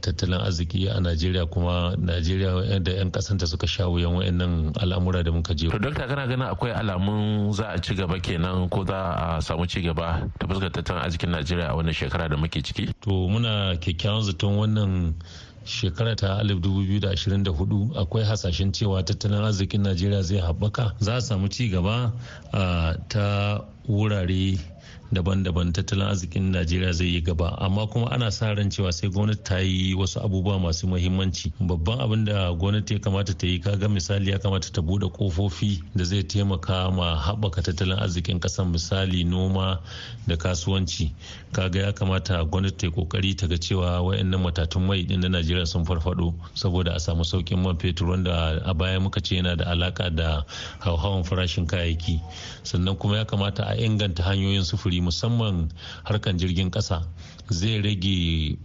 Tattalin 0.00 0.40
arziki 0.40 0.88
a 0.88 1.00
najeriya 1.00 1.46
kuma 1.46 1.96
najeriya 1.96 2.80
da 2.82 2.92
'yan 2.92 3.10
kasanta 3.10 3.46
suka 3.46 3.66
sha 3.66 3.86
wuyan 3.88 4.14
wayannan 4.16 4.72
al'amura 4.80 5.22
da 5.22 5.30
muka 5.32 5.54
je. 5.54 5.68
To 5.70 5.78
dokta 5.78 6.06
kana 6.06 6.26
ganin 6.26 6.46
akwai 6.46 6.72
alamun 6.72 7.52
za 7.52 7.68
a 7.74 7.78
ci 7.78 7.94
gaba 7.94 8.18
kenan 8.20 8.68
ko 8.68 8.84
za 8.84 9.14
a 9.14 9.40
samu 9.42 9.66
ci 9.66 9.80
gaba 9.82 10.26
ta 10.38 10.46
fuskar 10.46 10.70
tattalin 10.70 11.02
arzikin 11.02 11.30
najeriya 11.30 11.70
a 11.70 11.74
wannan 11.76 11.94
shekara 11.94 12.28
da 12.28 12.36
muke 12.36 12.62
ciki? 12.62 12.90
To 13.02 13.28
muna 13.28 13.76
kyakkyawan 13.78 14.22
zaton 14.22 14.56
wannan 14.58 15.14
shekara 15.64 16.16
ta 16.16 16.42
2024 16.42 17.96
akwai 17.96 18.24
hasashen 18.24 18.72
cewa 18.72 19.02
tattalin 19.02 19.44
arzikin 19.44 19.82
najeriya 19.82 20.22
zai 20.22 20.38
haɓaka. 20.40 20.92
Za 21.00 21.14
a 21.16 21.20
samu 21.20 21.48
ci 21.48 21.68
gaba 21.70 22.12
ta 23.08 23.60
wurare 23.88 24.58
daban-daban 25.14 25.72
tattalin 25.72 26.06
arzikin 26.06 26.50
najeriya 26.52 26.92
zai 26.92 27.06
yi 27.06 27.20
gaba. 27.20 27.56
Amma 27.60 27.86
kuma 27.86 28.10
ana 28.10 28.30
sa 28.30 28.52
ran 28.52 28.70
cewa 28.70 28.92
sai 28.92 29.08
gwamnati 29.08 29.42
ta 29.44 29.58
yi 29.58 29.94
wasu 29.94 30.20
abubuwa 30.20 30.58
masu 30.60 30.86
muhimmanci. 30.88 31.52
Babban 31.60 32.00
abin 32.00 32.24
da 32.24 32.52
gwamnati 32.52 32.94
ya 32.94 33.00
kamata 33.00 33.34
ta 33.38 33.46
yi 33.46 33.58
kaga 33.58 33.88
misali 33.88 34.30
ya 34.30 34.38
kamata 34.38 34.72
ta 34.72 34.80
buɗe 34.82 35.08
kofofi 35.12 35.82
da 35.94 36.04
zai 36.04 36.22
taimaka 36.22 36.90
ma 36.90 37.14
haɓaka 37.16 37.62
tattalin 37.62 37.98
arzikin 37.98 38.40
ƙasar 38.40 38.66
misali 38.66 39.24
noma 39.24 39.80
da 40.26 40.36
kasuwanci. 40.36 41.12
Kaga 41.52 41.80
ya 41.80 41.92
kamata 41.92 42.44
gwamnati 42.44 42.76
ta 42.76 42.86
yi 42.86 42.92
ƙoƙari 42.92 43.36
ta 43.38 43.46
ga 43.46 43.56
cewa 43.56 44.00
wayannan 44.02 44.40
matatun 44.42 44.82
mai 44.86 45.02
din 45.04 45.20
na 45.20 45.28
najeriya 45.28 45.66
sun 45.66 45.84
farfado 45.84 46.34
saboda 46.54 46.94
a 46.94 47.00
samu 47.00 47.24
saukin 47.24 47.62
man 47.62 47.76
fetur 47.76 48.08
wanda 48.10 48.60
a 48.64 48.74
baya 48.74 48.98
muka 49.00 49.20
ce 49.20 49.36
yana 49.36 49.56
da 49.56 49.70
alaka 49.70 50.10
da 50.10 50.42
hauhawan 50.80 51.24
farashin 51.24 51.66
kayayyaki. 51.66 52.20
Sannan 52.64 52.96
kuma 52.98 53.16
ya 53.18 53.24
kamata 53.24 53.62
a 53.68 53.76
inganta 53.76 54.22
hanyoyin 54.22 54.64
sufuri 54.64 55.00
musamman 55.04 55.68
harkan 56.04 56.38
jirgin 56.38 56.70
kasa 56.70 57.04
zai 57.50 57.80
rage 57.84 58.56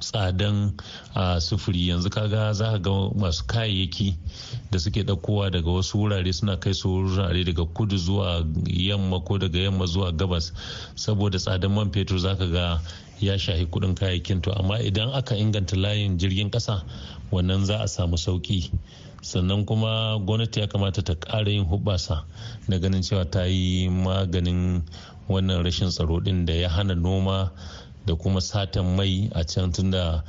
tsadan 0.00 0.72
a 1.14 1.40
sufuri. 1.40 1.88
Yanzu 1.88 2.10
kaga 2.10 2.52
za 2.54 2.72
ka 2.72 2.78
ga 2.78 2.90
masu 3.14 3.44
kayayyaki 3.46 4.16
da 4.70 4.78
suke 4.78 5.02
ɗaukowa 5.04 5.50
daga 5.52 5.70
wasu 5.70 5.98
wurare 5.98 6.32
suna 6.32 6.56
kai 6.56 6.72
su 6.72 6.88
wurare 6.88 7.44
daga 7.44 7.64
kudu 7.64 7.96
zuwa 7.96 8.46
yamma 8.66 9.20
ko 9.20 9.38
daga 9.38 9.58
yamma 9.58 9.86
zuwa 9.86 10.12
gabas. 10.12 10.52
Saboda 10.94 11.38
tsadan 11.38 11.72
man 11.74 11.90
fetur 11.92 12.18
za 12.18 12.34
ka 12.36 12.46
ga 12.46 12.80
ya 13.20 13.38
shahi 13.38 13.66
kuɗin 13.66 13.94
kayayyakin 13.94 14.42
to. 14.42 14.52
Amma 14.52 14.78
idan 14.80 15.10
aka 15.12 15.34
inganta 15.36 15.76
layin 15.76 16.18
jirgin 16.18 16.50
kasa 16.50 16.82
wannan 17.30 17.64
za 17.64 17.78
a 17.82 17.88
samu 17.88 18.16
sauƙi 18.16 18.70
sannan 19.22 19.64
kuma 19.64 20.18
gwamnati 20.24 20.60
ya 20.60 20.66
kamata 20.66 21.02
ta 21.02 21.14
ƙara 21.14 21.50
yin 21.50 21.64
hubasa 21.64 22.24
na 22.68 22.78
ganin 22.78 23.02
cewa 23.02 23.24
ta 23.30 23.44
yi 23.44 23.88
maganin 23.88 24.82
wannan 25.30 25.62
rashin 25.64 25.88
tsaro 25.88 26.20
din 26.20 26.44
da 26.44 26.52
ya 26.52 26.68
hana 26.68 26.94
noma 26.94 27.52
da 28.06 28.14
kuma 28.16 28.40
satan 28.40 28.96
mai 28.96 29.30
a 29.34 29.44
can 29.44 29.72
tunda 29.72 30.24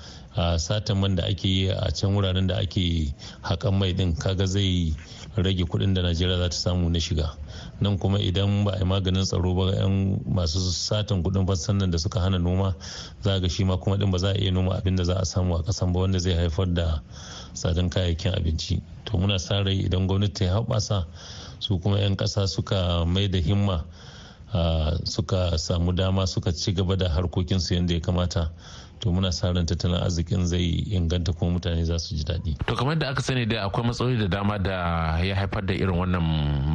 satan 0.58 1.00
man 1.02 1.16
da 1.16 1.24
ake 1.26 1.46
yi 1.48 1.68
a 1.70 1.92
can 1.92 2.14
wuraren 2.16 2.48
da 2.48 2.56
ake 2.62 3.14
haƙan 3.42 3.74
mai 3.80 3.94
din 3.94 4.16
kaga 4.16 4.46
zai 4.48 4.94
rage 5.36 5.64
kuɗin 5.64 5.94
da 5.94 6.02
najeriya 6.02 6.38
za 6.38 6.50
ta 6.50 6.56
samu 6.56 6.90
na 6.90 7.00
shiga. 7.00 7.36
Nan 7.80 7.98
kuma 7.98 8.20
idan 8.20 8.64
ba 8.66 8.72
a 8.72 8.78
yi 8.80 8.86
maganin 8.86 9.24
tsaro 9.24 9.54
ba 9.56 9.72
yan 9.76 10.20
masu 10.28 10.60
satan 10.60 11.24
kuɗin 11.24 11.48
fassan 11.48 11.78
nan 11.78 11.92
da 11.92 11.98
suka 11.98 12.20
hana 12.20 12.38
noma 12.40 12.76
za 13.24 13.40
ga 13.40 13.48
shi 13.48 13.64
ma 13.64 13.78
kuma 13.78 13.98
din 13.98 14.12
ba 14.12 14.18
za 14.20 14.30
a 14.30 14.38
iya 14.38 14.52
noma 14.52 14.76
abin 14.78 14.96
da 14.96 15.04
za 15.04 15.14
a 15.16 15.26
samu 15.26 15.56
a 15.56 15.64
ƙasan 15.64 15.94
ba 15.94 16.00
wanda 16.00 16.20
zai 16.20 16.34
haifar 16.34 16.74
da 16.74 17.00
tsadan 17.54 17.90
kayayyakin 17.90 18.34
abinci. 18.36 18.82
To 19.06 19.18
muna 19.18 19.40
sa 19.40 19.64
rai 19.64 19.80
idan 19.88 20.08
gwamnati 20.08 20.34
ta 20.48 20.60
haɓasa 20.62 21.06
su 21.60 21.80
kuma 21.80 22.00
'yan 22.00 22.16
ƙasa 22.16 22.48
suka 22.48 23.06
mai 23.06 23.28
da 23.28 23.40
himma 23.40 23.86
suka 25.04 25.58
samu 25.58 25.92
dama 25.92 26.28
suka 26.28 26.52
ci 26.54 26.72
gaba 26.74 26.96
da 26.96 27.10
harkokinsu 27.10 27.74
yadda 27.76 27.94
ya 27.94 28.00
kamata. 28.00 28.52
To 29.02 29.10
muna 29.10 29.34
sa 29.34 29.50
ran 29.52 29.66
tattalin 29.66 29.98
arzikin 29.98 30.46
zai 30.46 30.86
inganta 30.94 31.34
kuma 31.34 31.58
mutane 31.58 31.84
za 31.84 31.98
su 32.00 32.16
ji 32.16 32.24
daɗi. 32.24 32.54
To 32.70 32.76
kamar 32.76 32.96
da 32.96 33.10
aka 33.10 33.22
sani 33.22 33.46
dai 33.46 33.58
akwai 33.58 33.84
matsaloli 33.90 34.18
da 34.22 34.28
dama 34.28 34.60
da 34.60 35.18
ya 35.26 35.36
haifar 35.36 35.66
da 35.66 35.74
irin 35.74 35.98
wannan 35.98 36.22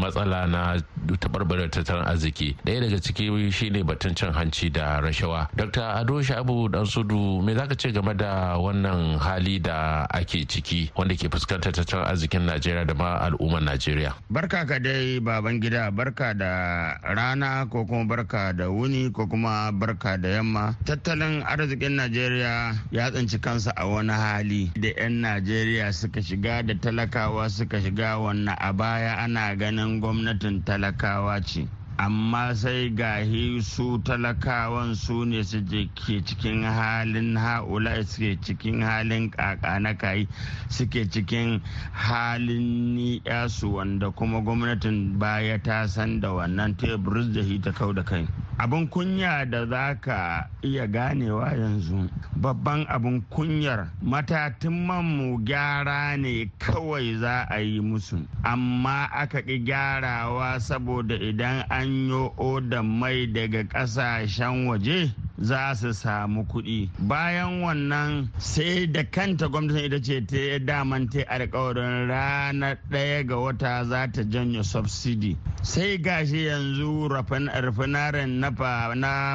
matsala 0.02 0.46
na 0.50 0.76
tabarbarar 1.22 1.70
tattalin 1.70 2.02
arziki. 2.04 2.56
Ɗaya 2.66 2.80
daga 2.80 2.98
ciki 2.98 3.30
shine 3.52 3.82
batun 3.86 4.14
cin 4.16 4.32
hanci 4.34 4.70
da 4.72 5.00
rashawa. 5.00 5.46
Dr. 5.56 5.80
Ado 5.82 6.18
Shabu 6.20 6.68
Dan 6.70 6.84
Sudu 6.84 7.42
me 7.44 7.54
zaka 7.54 7.78
ce 7.78 7.92
game 7.94 8.12
da 8.16 8.58
wannan 8.58 9.18
hali 9.22 9.58
da 9.60 10.06
ake 10.10 10.44
ciki 10.50 10.90
wanda 10.98 11.14
ke 11.14 11.30
fuskantar 11.30 11.70
tattalin 11.72 12.10
arzikin 12.10 12.42
Najeriya 12.46 12.86
da 12.86 12.94
ma 12.94 13.22
al'ummar 13.22 13.62
Najeriya? 13.62 14.12
Barka 14.30 14.66
ka 14.66 14.78
dai 14.82 15.20
baban 15.22 15.60
gida 15.62 15.90
barka 15.94 16.34
da 16.34 16.98
rana 17.06 17.66
ko 17.70 17.86
kuma 17.86 18.04
barka 18.04 18.52
da 18.52 18.66
wuni 18.66 19.12
ko 19.14 19.26
kuma 19.30 19.70
barka 19.72 20.18
da 20.18 20.28
yamma. 20.42 20.74
Tattalin 20.84 21.42
arzikin 21.46 21.94
Najeriya 21.94 22.15
najeriya 22.16 22.74
ya 22.90 23.10
tsinci 23.12 23.38
kansa 23.38 23.72
a 23.76 23.86
wani 23.86 24.12
hali 24.12 24.70
da 24.80 24.88
'yan 24.88 25.20
najeriya 25.20 25.92
suka 25.92 26.22
shiga 26.22 26.62
da 26.62 26.74
talakawa 26.74 27.48
suka 27.50 27.80
shiga 27.80 28.16
wannan 28.18 28.56
a 28.58 28.72
baya 28.72 29.16
ana 29.18 29.54
ganin 29.56 30.00
gwamnatin 30.00 30.64
talakawa 30.64 31.40
ce. 31.44 31.68
Amma 31.98 32.54
sai 32.54 32.90
gahi 32.90 33.60
su 33.62 33.98
talakawan 34.04 34.94
su 34.94 35.24
ne 35.24 35.42
su 35.42 35.60
ke 35.94 36.20
cikin 36.24 36.62
halin 36.62 37.36
ha'ula 37.36 38.04
suke 38.04 38.36
cikin 38.44 38.82
halin 38.84 39.30
kaka 39.30 39.78
na 39.80 39.94
kai 39.94 40.28
suke 40.68 41.08
cikin 41.08 41.60
halin 41.92 42.94
ni'yasu 42.96 43.72
wanda 43.80 44.10
kuma 44.10 44.40
gwamnatin 44.40 45.18
baya 45.18 45.58
ta 45.62 45.86
san 45.86 46.20
da 46.20 46.32
wannan 46.36 46.76
teburis 46.76 47.32
da 47.32 47.40
hita 47.42 47.72
kau 47.72 47.92
da 47.92 48.02
kai. 48.02 48.26
Abin 48.58 48.88
kunya 48.88 49.44
da 49.44 49.66
za 49.68 49.94
ka 50.00 50.48
iya 50.64 50.86
ganewa 50.88 51.52
yanzu 51.52 52.08
babban 52.40 52.86
abin 52.88 53.20
kunyar 53.30 53.92
matatin 54.02 54.86
manmu 54.86 55.44
gyara 55.44 56.16
ne 56.16 56.48
kawai 56.58 57.20
za 57.20 57.44
a 57.50 57.60
yi 57.60 57.80
musu. 57.80 58.16
Amma 58.44 59.08
aka 59.12 59.42
ƙi 59.42 59.60
gyarawa 59.64 60.56
saboda 60.60 61.14
idan 61.20 61.66
an 61.68 61.85
yi 61.86 62.30
odan 62.38 62.86
mai 62.86 63.26
daga 63.26 63.64
ƙasashen 63.64 64.66
waje 64.66 65.14
za 65.38 65.74
su 65.74 65.92
samu 65.94 66.44
kuɗi. 66.44 66.88
Bayan 66.98 67.60
wannan 67.62 68.28
sai 68.38 68.86
da 68.86 69.02
kanta 69.04 69.48
gwamnatin 69.48 69.84
ita 69.84 70.00
ce 70.02 70.20
ta 70.26 70.58
daman 70.64 71.08
ta 71.08 71.20
alkawarin 71.28 72.08
ranar 72.08 72.78
ɗaya 72.90 73.26
ga 73.26 73.36
wata 73.36 73.84
za 73.84 74.06
ta 74.12 74.22
janye 74.22 74.62
subsidy. 74.64 75.36
Sai 75.62 75.98
gashi 75.98 76.46
yanzu 76.46 77.08
rafinaren 77.08 78.40
na 78.40 78.50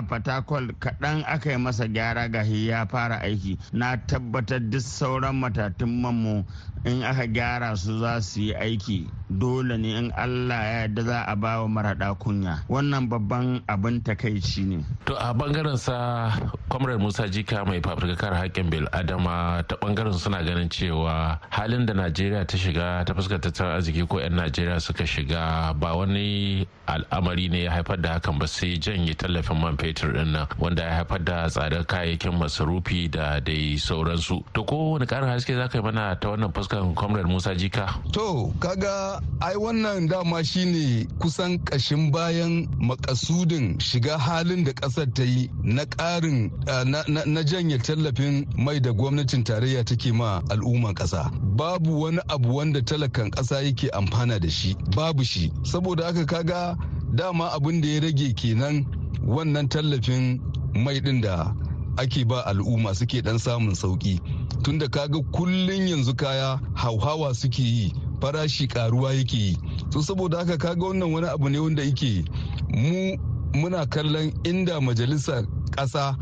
fatakol 0.07 0.71
kaɗan 0.79 1.23
aka 1.25 1.51
yi 1.51 1.57
masa 1.57 1.87
gyara 1.87 2.27
gashi 2.29 2.67
ya 2.67 2.85
fara 2.85 3.19
aiki. 3.21 3.57
Na 3.73 3.95
tabbatar 3.97 4.59
duk 4.69 4.81
sauran 4.81 5.35
matatun 5.39 6.01
manmu 6.01 6.45
in 6.85 7.03
aka 7.03 7.27
gyara 7.27 7.77
su 7.77 7.99
za 7.99 8.21
su 8.21 8.41
yi 8.41 8.53
aiki 8.57 9.05
dole 9.29 9.77
ne 9.77 9.97
in 9.97 10.11
allah 10.17 10.57
ya 10.65 10.73
yarda 10.81 11.03
za 11.03 11.17
a 11.29 11.35
ba 11.35 11.61
wa 11.61 11.67
maraɗa 11.69 12.17
kunya. 12.17 12.65
Wannan 12.69 13.07
babban 13.07 13.61
abin 13.69 14.01
takaici 14.01 14.65
ne. 14.65 14.83
To 15.05 15.13
a 15.15 15.33
ɓangaren 15.33 15.77
sa 15.77 16.31
kwamrar 16.69 16.97
musa 16.99 17.29
jika 17.29 17.65
mai 17.65 17.79
fafutukar 17.81 18.33
haƙƙin 18.33 18.69
bil 18.69 18.87
adama 18.91 19.63
ta 19.67 19.75
ɓangaren 19.77 20.13
suna 20.17 20.41
ganin 20.43 20.69
cewa 20.69 21.39
halin 21.49 21.85
da 21.85 21.93
najeriya 21.93 22.47
ta 22.47 22.57
shiga 22.57 23.05
ta 23.05 23.13
fuskar 23.13 23.37
tattalin 23.39 23.77
arziki 23.77 24.07
ko 24.09 24.17
'yan 24.19 24.33
najeriya 24.33 24.81
suka 24.81 25.03
shiga 25.05 25.73
ba 25.79 25.93
wani 25.95 26.65
al'amari 26.87 27.49
ne 27.49 27.63
ya 27.69 27.71
haifar 27.77 28.01
da 28.01 28.17
hakan 28.19 28.39
ba 28.39 28.47
sai 28.47 28.75
janye 28.81 29.13
tallafin 29.13 29.61
man 29.61 29.77
fetur 29.77 30.11
ɗin 30.17 30.31
nan 30.33 30.47
wanda 30.57 30.81
ya 30.83 31.05
haifar 31.05 31.23
da 31.23 31.45
tsadar 31.47 31.85
kayayyakin 31.85 32.33
masarufi 32.41 33.05
da 33.11 33.39
dai 33.39 33.77
sauransu. 33.77 34.41
To 34.53 34.63
ko 34.65 34.97
wani 34.97 35.05
karin 35.05 35.29
haske 35.29 35.53
za 35.55 35.69
ka 35.69 35.77
yi 35.77 35.83
mana 35.85 36.17
ta 36.19 36.29
wannan 36.33 36.51
fuskar? 36.51 36.70
Kwamrar 36.95 37.27
musa 37.27 37.55
jika. 37.55 37.95
To 38.11 38.53
kaga 38.59 39.21
ai 39.41 39.55
wannan 39.55 40.07
dama 40.07 40.43
shine 40.43 41.07
kusan 41.19 41.59
kashin 41.65 42.11
bayan 42.11 42.67
makasudin 42.79 43.79
shiga 43.79 44.17
halin 44.17 44.63
da 44.63 44.71
ƙasar 44.73 45.13
ta 45.13 45.23
yi 45.23 45.49
na 45.63 45.85
ƙarin 45.85 46.51
na 47.25 47.43
janye 47.43 47.77
tallafin 47.77 48.47
mai 48.57 48.79
da 48.79 48.91
gwamnatin 48.91 49.43
tarayya 49.43 49.83
take 49.85 50.11
ma 50.13 50.41
al'umman 50.49 50.93
ƙasa. 50.95 51.31
Babu 51.55 52.01
wani 52.01 52.19
abu 52.29 52.55
wanda 52.55 52.81
talakan 52.81 53.31
ƙasa 53.31 53.61
yake 53.63 53.89
amfana 53.91 54.39
da 54.39 54.49
shi. 54.49 54.75
Babu 54.95 55.23
shi. 55.23 55.51
Saboda 55.63 56.05
haka 56.05 56.25
kaga 56.25 56.77
dama 57.15 57.49
abin 57.53 57.81
da 57.81 57.87
ya 57.87 57.99
rage 58.01 58.33
kenan 58.35 58.85
wannan 59.25 59.67
tallafin 59.69 60.39
mai 60.73 60.99
ɗin 60.99 61.21
da 61.21 61.53
ake 61.97 62.23
ba 62.25 62.41
al'umma 62.47 62.95
suke 62.95 63.21
dan 63.21 63.37
samun 63.39 63.75
sauƙi 63.75 64.19
tunda 64.63 64.87
kaga 64.87 65.19
kullun 65.31 65.87
yanzu 65.87 66.15
kaya 66.15 66.59
hauhawa 66.73 67.33
suke 67.35 67.61
yi 67.63 67.93
farashi 68.21 68.67
karuwa 68.67 69.13
yake 69.13 69.37
yi. 69.37 69.57
So 69.89 70.01
saboda 70.01 70.37
haka 70.37 70.57
kaga 70.57 70.85
wannan 70.85 71.13
wani 71.13 71.27
abu 71.27 71.49
ne 71.49 71.57
wanda 71.59 71.83
yake 71.83 72.25
mu 72.69 73.17
muna 73.53 73.85
kallon 73.85 74.33
inda 74.43 74.81
majalisar 74.81 75.45
ƙasa 75.71 76.15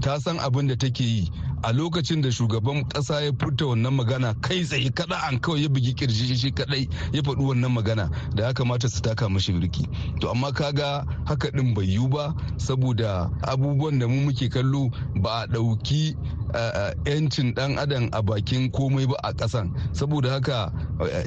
ta 0.00 0.18
san 0.20 0.38
abin 0.38 0.66
da 0.68 0.74
take 0.76 1.00
yi. 1.04 1.30
A 1.64 1.72
lokacin 1.72 2.22
da 2.22 2.28
shugaban 2.30 2.84
kasa 2.88 3.20
ya 3.20 3.32
furta 3.32 3.66
wannan 3.66 3.94
magana 3.94 4.34
kai 4.40 4.62
tsaye 4.64 4.90
kada 4.94 5.16
an 5.26 5.40
kawai 5.40 5.62
ya 5.62 5.68
bugi 5.68 5.92
ƙirji 5.94 6.36
shi 6.36 6.50
kadai 6.52 6.88
ya 7.12 7.22
faɗi 7.22 7.42
wannan 7.42 7.72
magana 7.72 8.10
da 8.34 8.44
ya 8.46 8.52
kamata 8.52 8.88
su 8.88 9.00
taka 9.02 9.28
mashi 9.28 9.52
birki. 9.52 9.88
To 10.20 10.30
amma 10.30 10.52
kaga 10.52 11.04
haka 11.26 11.50
din 11.50 11.74
bai 11.74 11.82
yiwu 11.84 12.08
ba 12.10 12.34
saboda 12.58 13.30
abubuwan 13.42 13.98
da 13.98 14.06
mu 14.06 14.26
muke 14.30 14.48
kallo 14.48 14.90
ba 15.20 15.42
a 15.42 15.46
ɗauki 15.48 16.14
yancin 17.04 17.54
dan 17.54 17.78
adam 17.78 18.08
a 18.12 18.22
bakin 18.22 18.70
komai 18.70 19.06
ba 19.08 19.16
a 19.24 19.32
kasan 19.34 19.70
saboda 19.92 20.30
haka 20.30 20.72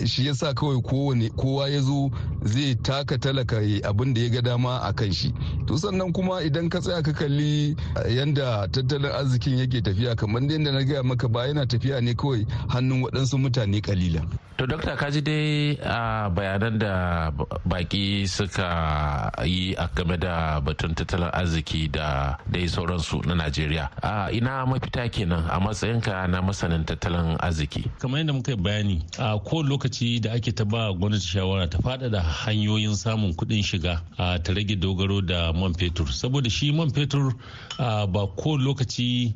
shi 0.06 0.28
yasa 0.28 0.54
kawai 0.54 0.82
kowane 0.82 1.30
kowa 1.36 1.70
ya 1.70 1.82
zo 1.82 2.10
zai 2.44 2.75
taka 2.75 3.18
talaka 3.18 3.58
abin 3.84 4.13
da 4.13 4.22
ya 4.22 4.30
ga 4.30 4.42
dama 4.42 4.80
a 4.84 4.94
kan 4.94 5.12
shi. 5.12 5.34
To 5.68 5.78
sannan 5.78 6.13
kuma 6.13 6.42
idan 6.44 6.70
ka 6.70 6.80
tsaya 6.80 7.01
ka 7.04 7.12
kalli 7.13 7.75
yanda 8.10 8.68
tattalin 8.72 9.12
arzikin 9.12 9.58
yake 9.60 9.82
tafiya 9.82 10.16
kamar 10.16 10.42
yadda 10.42 10.72
na 10.72 10.84
gaya 10.84 11.04
maka 11.04 11.28
ba 11.30 11.48
yana 11.48 11.66
tafiya 11.66 12.01
ne 12.01 12.13
kawai 12.13 12.46
hannun 12.70 13.04
waɗansu 13.04 13.38
mutane 13.38 13.82
kalilan 13.82 14.28
to 14.62 14.68
dokta 14.68 14.96
kaji 14.96 15.22
dai 15.22 15.77
a 15.84 16.30
bayanan 16.30 16.77
da 16.77 17.32
baki 17.65 18.27
suka 18.27 19.32
yi 19.44 19.74
a 19.75 19.89
game 19.96 20.18
da 20.20 20.62
batun 20.62 20.94
tattalin 20.94 21.32
arziki 21.34 21.88
da 21.91 22.38
dai 22.51 22.68
sauransu 22.70 23.25
na 23.25 23.34
najeriya. 23.36 23.89
Ina 24.32 24.65
mafita 24.65 25.10
kenan 25.10 25.50
a 25.50 25.58
matsayinka 25.60 26.27
na 26.30 26.41
masanin 26.41 26.86
tattalin 26.86 27.38
arziki? 27.41 27.89
Kamar 28.00 28.20
yadda 28.20 28.34
muka 28.34 28.56
bayani 28.56 29.01
a 29.18 29.39
kowane 29.39 29.70
lokaci 29.70 30.22
da 30.22 30.34
ake 30.34 30.51
ta 30.53 30.63
ba 30.63 30.94
gwamnati 30.94 31.25
shawara 31.25 31.68
ta 31.68 31.77
faɗaɗa 31.80 32.22
hanyoyin 32.22 32.96
samun 32.96 33.34
kuɗin 33.34 33.63
shiga 33.65 34.01
a 34.20 34.38
ta 34.44 34.53
rage 34.53 34.75
dogaro 34.77 35.22
da 35.25 35.51
man 35.53 35.74
fetur. 35.74 36.06
Saboda 36.13 36.50
shi 36.51 36.72
man 36.72 36.91
fetur 36.91 37.34
ba 37.80 38.27
kowane 38.38 38.62
lokaci 38.63 39.34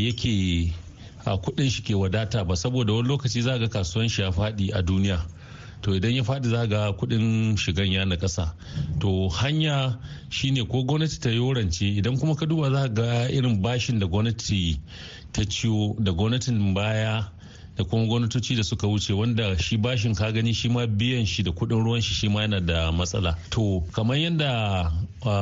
yake 0.00 0.72
kuɗin 1.24 1.70
shi 1.70 1.82
ke 1.82 1.94
wadata 1.94 2.44
ba 2.44 2.56
saboda 2.56 2.92
wani 2.92 3.08
lokaci 3.08 3.42
za 3.42 3.58
ga 3.58 3.68
kasuwan 3.68 4.08
shi 4.08 4.22
ya 4.22 4.30
faɗi 4.30 4.70
a 4.74 4.82
duniya. 4.82 5.20
To 5.82 5.92
idan 5.94 6.12
ya 6.14 6.22
faɗi 6.22 6.48
za 6.50 6.66
ga 6.66 6.92
kuɗin 6.92 7.56
shigan 7.56 7.92
ya 7.92 8.04
na 8.04 8.16
ƙasa 8.16 8.52
to 9.00 9.28
hanya 9.28 9.98
shine 10.28 10.64
ko 10.66 10.84
gwamnati 10.84 11.20
ta 11.20 11.30
yorance 11.30 11.82
idan 11.82 12.18
kuma 12.18 12.34
ka 12.36 12.46
duba 12.46 12.70
za 12.70 12.88
ga 12.88 13.28
irin 13.30 13.62
bashin 13.62 13.98
da 13.98 14.06
gwamnati 14.06 14.78
ta 15.32 15.42
ciwo 15.44 15.96
da 15.98 16.12
gwamnatin 16.12 16.74
baya 16.74 17.24
da 17.80 17.84
kuma 17.88 18.06
gwamnatoci 18.06 18.56
da 18.56 18.62
suka 18.64 18.86
wuce 18.86 19.12
wanda 19.12 19.58
shi 19.58 19.76
bashin 19.76 20.14
ka 20.14 20.30
gani 20.32 20.52
shi 20.54 20.68
ma 20.68 20.86
biyan 20.86 21.24
shi 21.26 21.42
da 21.42 21.50
kuɗin 21.50 21.82
ruwan 21.84 22.00
shi 22.02 22.14
shi 22.14 22.28
ma 22.28 22.42
yana 22.42 22.60
da 22.60 22.92
matsala. 22.92 23.36
To 23.50 23.82
kamar 23.92 24.16
yadda 24.18 24.92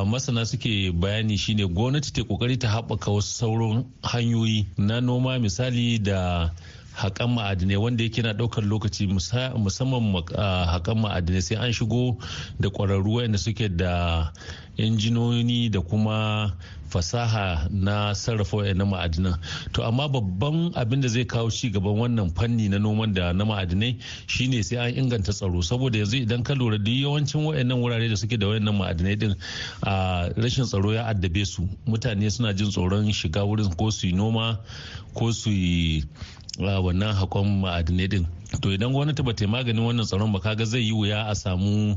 masana 0.07 0.47
suke 0.47 0.93
bayani 0.95 1.37
shine 1.39 1.67
gwamnati 1.67 2.13
ta 2.13 2.23
ƙoƙari 2.23 2.59
ta 2.59 2.69
haɓaka 2.69 3.11
wasu 3.11 3.35
sauran 3.35 3.85
hanyoyi 4.03 4.67
na 4.79 5.01
noma 5.01 5.39
misali 5.39 5.99
da 6.03 6.51
haƙan 6.99 7.31
ma'adinai 7.35 7.77
wanda 7.79 8.03
yake 8.05 8.23
na 8.23 8.33
ɗaukar 8.33 8.65
lokaci 8.67 9.07
musamman 9.07 10.13
haƙan 10.35 10.99
ma'adinai 10.99 11.43
sai 11.43 11.55
an 11.57 11.73
shigo 11.73 12.19
da 12.61 12.69
ƙwararru 12.71 13.23
wanda 13.23 13.39
suke 13.39 13.69
da 13.77 14.33
injinoni 14.77 15.71
da 15.71 15.81
kuma 15.81 16.55
fasaha 16.89 17.69
na 17.71 18.15
sarrafa 18.15 18.57
wayannan 18.57 18.89
ma'adinan. 18.89 19.37
To 19.73 19.85
amma 19.85 20.09
babban 20.09 20.73
abin 20.75 21.01
da 21.03 21.09
zai 21.09 21.25
kawo 21.25 21.51
ci 21.51 21.71
gaban 21.71 21.95
wannan 21.99 22.31
fanni 22.35 22.69
na 22.71 22.79
noman 22.79 23.13
da 23.13 23.33
na 23.33 23.45
ma'adinai 23.45 23.99
shine 24.27 24.63
sai 24.63 24.77
an 24.89 24.95
inganta 24.95 25.33
tsaro. 25.33 25.61
Saboda 25.63 25.99
yanzu 25.99 26.23
idan 26.25 26.43
ka 26.45 26.55
lura 26.55 26.79
duk 26.79 26.95
yawancin 26.95 27.45
wayannan 27.45 27.79
wurare 27.83 28.09
da 28.09 28.17
suke 28.17 28.39
da 28.39 28.47
wayannan 28.47 28.75
ma'adinai 28.79 29.19
din 29.19 29.37
a 29.83 30.31
rashin 30.37 30.65
tsaro 30.65 30.93
ya 30.93 31.05
addabe 31.13 31.47
su. 31.47 31.69
Mutane 31.87 32.31
suna 32.33 32.55
jin 32.55 32.71
tsoron 32.71 33.13
shiga 33.13 33.45
wurin 33.45 33.75
ko 33.77 33.91
su 33.91 34.07
yi 34.07 34.13
noma 34.15 34.61
ko 35.15 35.31
su 35.33 35.51
yi 35.51 36.05
wannan 36.59 37.15
hakon 37.15 37.63
ma'adinai 37.63 38.09
din. 38.11 38.27
To 38.61 38.73
idan 38.73 38.93
gwamnati 38.93 39.23
ba 39.23 39.33
ta 39.35 39.47
maganin 39.47 39.85
wannan 39.85 40.07
tsaron 40.07 40.33
ba 40.33 40.41
kaga 40.41 40.65
zai 40.65 40.81
yi 40.81 40.93
wuya 40.93 41.27
a 41.29 41.35
samu 41.35 41.97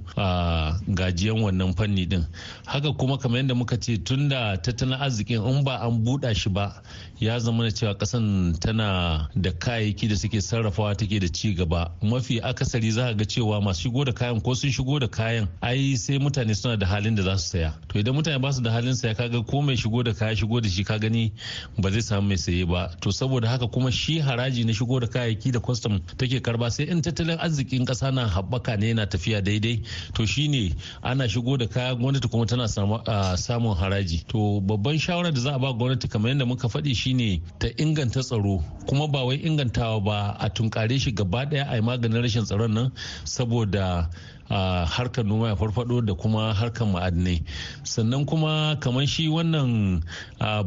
gajiyan 0.87 1.39
wannan 1.41 1.73
fanni 1.73 2.05
din. 2.05 2.25
Haka 2.65 2.91
kuma 2.93 3.17
kamar 3.17 3.37
yadda 3.39 3.55
muka 3.55 3.77
ce 3.79 3.97
tun 4.03 4.27
da 4.29 4.57
tattalin 4.57 4.99
arzikin 4.99 5.41
in 5.47 5.63
ba 5.63 5.79
an 5.81 6.03
buɗa 6.03 6.35
shi 6.35 6.49
ba 6.49 6.81
ya 7.19 7.39
zama 7.39 7.63
da 7.63 7.71
cewa 7.71 7.95
kasan 7.97 8.53
tana 8.59 9.29
da 9.35 9.51
kayayyaki 9.51 10.07
da 10.09 10.15
suke 10.15 10.41
sarrafawa 10.41 10.95
take 10.97 11.19
da 11.19 11.27
ci 11.27 11.53
gaba. 11.53 11.91
Mafi 12.01 12.41
akasari 12.41 12.91
za 12.91 13.13
ga 13.13 13.25
cewa 13.25 13.61
masu 13.61 13.81
shigo 13.87 14.05
da 14.05 14.11
kayan 14.11 14.41
ko 14.41 14.53
sun 14.53 14.71
shigo 14.71 14.99
da 14.99 15.07
kayan 15.07 15.47
ai 15.61 15.95
sai 15.95 16.19
mutane 16.19 16.53
suna 16.55 16.75
da 16.77 16.85
halin 16.85 17.15
da 17.15 17.23
za 17.23 17.37
su 17.37 17.47
saya. 17.57 17.73
To 17.87 17.99
idan 17.99 18.13
mutane 18.13 18.41
ba 18.41 18.51
su 18.51 18.61
da 18.61 18.71
halin 18.71 18.95
saya 18.95 19.15
kaga 19.15 19.41
ko 19.43 19.61
mai 19.61 19.75
shigo 19.77 20.03
da 20.03 20.11
kaya 20.13 20.35
shigo 20.35 20.59
da 20.61 20.67
shi 20.69 20.83
ka 20.83 20.97
gani 20.97 21.31
ba 21.79 21.89
zai 21.91 22.01
samu 22.01 22.27
mai 22.27 22.37
saye 22.37 22.65
ba. 22.65 22.91
To 22.99 23.09
saboda 23.11 23.47
haka 23.47 23.67
kuma 23.67 23.91
shi 23.91 24.19
haraji 24.19 24.65
na 24.65 24.73
shigo 24.73 24.99
da 24.99 25.07
kayayyaki 25.07 25.51
da 25.51 25.59
kwastam 25.59 26.01
take 26.17 26.40
karɓa 26.41 26.71
sai 26.71 26.85
in 26.89 27.01
tattalin 27.01 27.37
arzikin 27.39 27.85
kasa 27.85 28.11
na 28.11 28.27
haɓaka 28.27 28.77
ne 28.79 28.87
yana 28.93 29.05
tafiya 29.07 29.41
daidai. 29.41 29.81
To 30.13 30.25
shine 30.25 30.75
ana 31.03 31.25
shigo 31.27 31.57
da 31.57 31.67
kaya 31.67 31.95
gwamnati 31.95 32.29
kuma 32.29 32.45
tana 32.45 32.67
samun 32.67 33.75
haraji. 33.77 34.27
To 34.27 34.61
babban 34.61 34.97
shawarar 34.99 35.33
da 35.33 35.39
za 35.39 35.55
a 35.55 35.59
ba 35.59 35.73
gwamnati 35.73 36.09
kamar 36.09 36.31
yadda 36.31 36.45
muka 36.47 36.67
faɗi 36.67 36.95
shine 36.95 37.41
ta 37.59 37.67
inganta 37.77 38.21
tsaro. 38.21 38.63
Kuma 38.87 39.07
ba 39.07 39.25
wai 39.25 39.37
ingantawa 39.37 40.03
ba 40.03 40.35
a 40.39 40.49
tunkare 40.49 40.99
shi 40.99 41.11
gaba 41.11 41.45
ɗaya 41.45 41.69
a 41.69 41.75
yi 41.75 41.81
maganin 41.81 42.21
rashin 42.21 42.43
tsaron 42.43 42.73
nan 42.73 42.91
saboda 43.23 44.09
harkar 44.51 45.25
noma 45.25 45.47
ya 45.47 45.55
farfado 45.55 46.01
da 46.05 46.13
kuma 46.13 46.53
harkar 46.53 46.87
ma'adinai. 46.87 47.43
Sannan 47.83 48.25
kuma 48.25 48.77
kamar 48.79 49.07
shi 49.07 49.27
wannan 49.27 50.03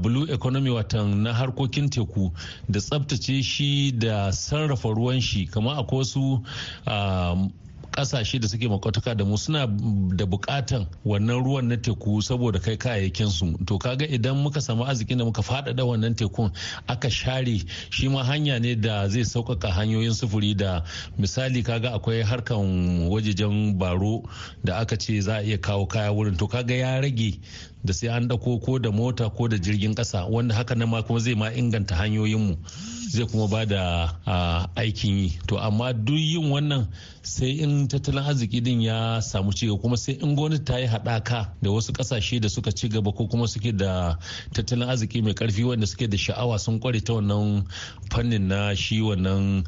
blue 0.02 0.26
economy 0.32 0.70
watan 0.70 1.22
na 1.22 1.32
harkokin 1.32 1.90
teku 1.90 2.32
da 2.70 2.80
tsabtace 2.80 3.42
shi 3.42 3.92
da 3.92 4.30
sarrafa 4.32 4.88
ruwan 4.94 5.20
shi 5.20 5.46
kamar 5.46 5.78
akwai 5.78 5.98
wasu 5.98 6.42
ƙasashe 7.94 8.40
da 8.40 8.48
suke 8.48 8.68
makwataka 8.68 9.14
da 9.16 9.24
mu 9.24 9.36
suna 9.38 9.66
da 10.16 10.26
bukatan 10.26 10.86
wannan 11.06 11.44
ruwan 11.44 11.68
na 11.68 11.76
teku 11.76 12.22
saboda 12.22 12.58
kai 12.60 12.76
kayayyakin 12.76 13.30
su. 13.30 13.54
To 13.66 13.78
kaga 13.78 14.04
idan 14.06 14.36
muka 14.42 14.60
samu 14.60 14.84
arzikin 14.84 15.18
da 15.18 15.24
muka 15.24 15.42
faɗaɗa 15.42 15.84
wannan 15.86 16.14
tekun 16.16 16.50
aka 16.88 17.08
share 17.10 17.46
shi 17.90 18.08
ma 18.08 18.22
hanya 18.24 18.58
ne 18.60 18.74
da 18.74 19.08
zai 19.08 19.22
sauƙaƙa 19.22 19.70
hanyoyin 19.70 20.12
sufuri 20.14 20.56
da 20.56 20.82
misali 21.18 21.62
kaga 21.64 21.90
akwai 21.94 22.22
harkan 22.24 23.08
wajejen 23.08 23.78
baro 23.78 24.22
da 24.64 24.78
aka 24.80 24.96
ce 24.96 25.20
za 25.20 25.36
a 25.38 25.42
iya 25.42 25.58
kawo 25.58 25.86
kaya 25.86 26.10
wurin. 26.12 26.36
To 26.38 26.48
kaga 26.48 26.74
ya 26.74 26.98
rage 27.00 27.38
da 27.84 27.92
sai 27.92 28.08
an 28.08 28.28
dako 28.28 28.58
ko 28.58 28.78
da 28.78 28.90
mota 28.90 29.30
ko 29.30 29.46
da 29.48 29.56
jirgin 29.56 29.94
kasa 29.94 30.26
wanda 30.26 30.54
haka 30.54 30.74
nan 30.74 30.88
ma 30.90 31.02
kuma 31.02 31.20
zai 31.20 31.34
ma 31.34 31.50
inganta 31.50 31.94
hanyoyinmu 31.94 32.56
zai 33.12 33.26
kuma 33.30 33.46
ba 33.48 33.64
da 33.66 34.10
aikin 34.76 35.16
yi. 35.18 35.38
To 35.46 35.58
amma 35.58 35.92
duk 35.92 36.16
yin 36.18 36.50
wannan 36.50 36.88
sai 37.24 37.58
in 37.64 37.88
tattalin 37.88 38.24
arziki 38.24 38.60
din 38.60 38.80
ya 38.82 39.20
samu 39.20 39.52
cigaba 39.52 39.80
kuma 39.80 39.96
sai 39.96 40.12
in 40.20 40.36
gwamnati 40.36 40.64
ta 40.64 40.76
yi 40.78 40.86
haɗaka 40.86 41.48
da 41.62 41.70
wasu 41.70 41.92
ƙasashe 41.92 42.40
da 42.40 42.48
suka 42.48 42.70
ci 42.72 42.88
gaba 42.88 43.12
ko 43.12 43.26
kuma 43.26 43.48
suke 43.48 43.72
da 43.76 44.16
tattalin 44.52 44.88
arziki 44.88 45.22
mai 45.22 45.32
ƙarfi 45.32 45.64
wanda 45.64 45.86
suke 45.86 46.06
da 46.10 46.16
sha'awa 46.16 46.58
sun 46.60 46.78
kware 46.78 47.00
ta 47.00 47.12
wannan 47.14 47.64
fannin 48.12 48.48
na 48.48 48.74
shi 48.74 49.00
wannan 49.00 49.64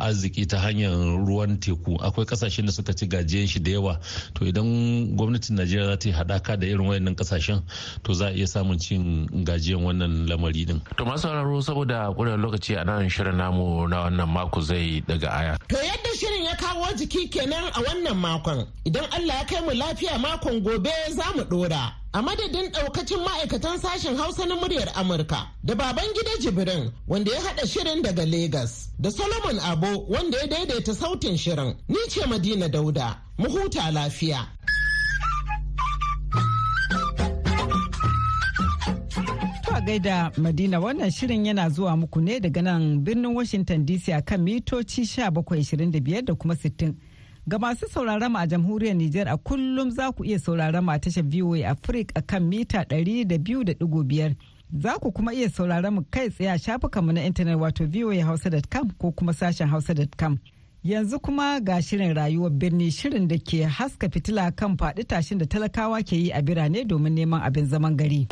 arziki 0.00 0.46
ta 0.48 0.56
hanyar 0.58 0.96
ruwan 1.26 1.60
teku 1.60 2.00
akwai 2.00 2.24
ƙasashen 2.24 2.64
da 2.66 2.72
suka 2.72 2.94
ci 2.94 3.06
gajiyan 3.06 3.46
shi 3.48 3.60
da 3.60 3.70
yawa 3.70 4.00
to 4.34 4.44
idan 4.46 5.12
gwamnatin 5.16 5.56
najeriya 5.60 5.86
za 5.92 5.96
ta 5.96 6.08
yi 6.08 6.14
haɗaka 6.14 6.56
da 6.58 6.66
irin 6.66 6.86
wayannan 6.88 7.14
ƙasashen 7.14 7.60
to 8.02 8.14
za 8.14 8.26
a 8.28 8.32
iya 8.32 8.46
samun 8.46 8.78
cin 8.80 9.28
gajiyan 9.44 9.84
wannan 9.84 10.24
lamari 10.26 10.64
din. 10.64 10.80
To 10.96 11.04
masu 11.04 11.28
sauraro 11.28 11.60
saboda 11.60 12.08
ƙurar 12.16 12.40
lokaci 12.40 12.80
a 12.80 12.84
nan 12.84 13.08
shirin 13.12 13.36
namu 13.36 13.86
na 13.88 14.08
wannan 14.08 14.28
mako 14.28 14.60
zai 14.60 15.02
daga 15.06 15.28
aya. 15.28 15.56
To 15.68 15.76
yadda 15.76 16.10
shirin 16.16 16.44
ya 16.48 16.54
kawo 16.62 16.86
jiki 16.98 17.28
kenan 17.34 17.64
a 17.74 17.80
wannan 17.86 18.16
makon 18.24 18.66
idan 18.88 19.06
Allah 19.16 19.34
ya 19.40 19.44
kai 19.50 19.60
mu 19.66 19.72
lafiya 19.72 20.18
makon 20.18 20.60
gobe 20.62 20.92
za 21.10 21.24
mu 21.36 21.42
ɗora. 21.44 21.82
A 22.14 22.20
madadin 22.22 22.70
ɗaukacin 22.72 23.20
ma'aikatan 23.24 23.78
sashen 23.80 24.16
Hausa 24.16 24.44
na 24.46 24.54
muryar 24.56 24.88
Amurka 24.94 25.48
da 25.64 25.74
baban 25.74 26.04
gida 26.14 26.36
Jibrin 26.42 26.92
wanda 27.08 27.32
ya 27.32 27.40
haɗa 27.40 27.66
shirin 27.66 28.02
daga 28.02 28.24
Legas 28.26 28.88
da 29.00 29.10
Solomon 29.10 29.58
Abo 29.60 30.06
wanda 30.08 30.38
ya 30.38 30.46
daidaita 30.46 30.94
sautin 30.94 31.36
shirin. 31.38 31.74
Ni 31.88 31.98
ce 32.08 32.20
Madina 32.26 32.68
Dauda, 32.68 33.16
mu 33.38 33.48
huta 33.48 33.90
lafiya. 33.90 34.46
Gaida 39.86 40.30
Madina 40.36 40.80
wannan 40.80 41.10
shirin 41.10 41.46
yana 41.46 41.68
zuwa 41.70 41.96
muku 41.96 42.20
ne 42.20 42.40
daga 42.40 42.62
nan 42.62 42.98
birnin 43.04 43.34
Washington 43.36 43.86
DC 43.86 44.08
a 44.14 44.22
kan 44.22 44.40
mitoci 44.42 45.02
1725 45.02 46.22
da 46.22 46.34
kuma 46.34 46.54
60. 46.54 46.94
Ga 47.48 47.58
masu 47.58 47.88
sauraron 47.88 48.36
a 48.36 48.46
jamhuriyar 48.46 48.94
Nijar 48.96 49.28
a 49.28 49.36
kullum 49.36 49.90
za 49.90 50.12
ku 50.12 50.24
iya 50.24 50.38
sauraron 50.38 50.88
a 50.88 50.98
tashar 50.98 51.24
VOA 51.24 51.68
Africa 51.70 52.12
a 52.14 52.22
kan 52.22 52.42
mita 52.48 52.82
200.5. 52.82 54.34
Za 54.82 54.92
ku 54.98 55.12
kuma 55.12 55.34
iya 55.34 55.48
sauraron 55.50 55.94
mu 55.94 56.02
kai 56.10 56.30
tsaye 56.30 56.50
a 56.50 56.58
shafukanmu 56.58 57.12
na 57.12 57.24
intanet 57.26 57.58
wato 57.58 57.86
voahausa.com 57.86 58.90
ko 58.98 59.10
kuma 59.12 59.32
sashen 59.32 59.68
hausa.com. 59.68 60.38
Yanzu 60.84 61.18
kuma 61.20 61.60
ga 61.60 61.82
shirin 61.82 62.14
rayuwar 62.14 62.50
birni 62.50 62.90
shirin 62.90 63.28
da 63.28 63.38
ke 63.38 63.64
haska 63.66 64.08
fitila 64.10 64.50
kan 64.54 64.76
faɗi 64.76 65.04
tashin 65.04 65.38
da 65.38 65.46
talakawa 65.46 66.02
ke 66.02 66.12
yi 66.16 66.30
a 66.32 66.42
birane 66.42 66.84
domin 66.84 67.14
neman 67.14 67.42
abin 67.42 67.66
zaman 67.66 67.96
gari. 67.96 68.28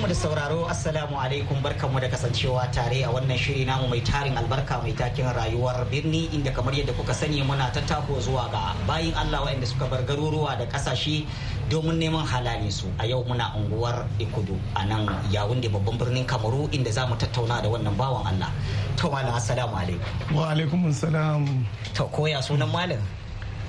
Mu 0.00 0.06
da 0.08 0.14
sauraro 0.14 0.66
assalamu 0.68 1.14
alaikum 1.20 1.62
barkanmu 1.62 2.00
da 2.00 2.08
kasancewa 2.08 2.66
tare 2.74 3.04
a 3.04 3.10
wannan 3.14 3.38
shiri 3.38 3.64
namu 3.64 3.86
mai 3.88 4.00
tarin 4.00 4.34
albarka 4.36 4.82
mai 4.82 4.92
takin 4.92 5.26
rayuwar 5.30 5.86
birni 5.90 6.26
inda 6.34 6.50
kamar 6.50 6.74
yadda 6.74 6.92
kuka 6.92 7.14
sani 7.14 7.42
muna 7.42 7.70
tattako 7.70 8.18
zuwa 8.20 8.50
ga 8.50 8.74
bayin 8.88 9.14
Allah 9.14 9.40
waɗanda 9.46 9.66
suka 9.66 9.86
bar 9.86 10.02
garuruwa 10.02 10.58
da 10.58 10.66
ƙasashe 10.66 11.26
domin 11.70 11.98
neman 11.98 12.26
halali 12.26 12.70
su 12.72 12.86
a 12.98 13.06
yau 13.06 13.22
muna 13.24 13.54
unguwar 13.56 14.06
ikudu 14.18 14.58
a 14.74 14.84
nan 14.84 15.06
yawun 15.30 15.60
da 15.60 15.68
babban 15.68 15.98
birnin 15.98 16.26
kamaru 16.26 16.68
inda 16.72 16.90
za 16.90 17.06
mu 17.06 17.14
tattauna 17.14 17.62
da 17.62 17.68
wannan 17.68 17.94
bawan 17.96 18.26
Allah. 18.26 18.50
To 18.96 19.10
malam 19.10 19.34
assalamu 19.34 19.76
alaikum. 19.78 20.34
Wa 20.34 20.50
alaikum 20.54 20.90
assalam. 20.90 21.64
To 21.94 22.04
koya 22.10 22.42
sunan 22.42 22.70
malam? 22.72 22.98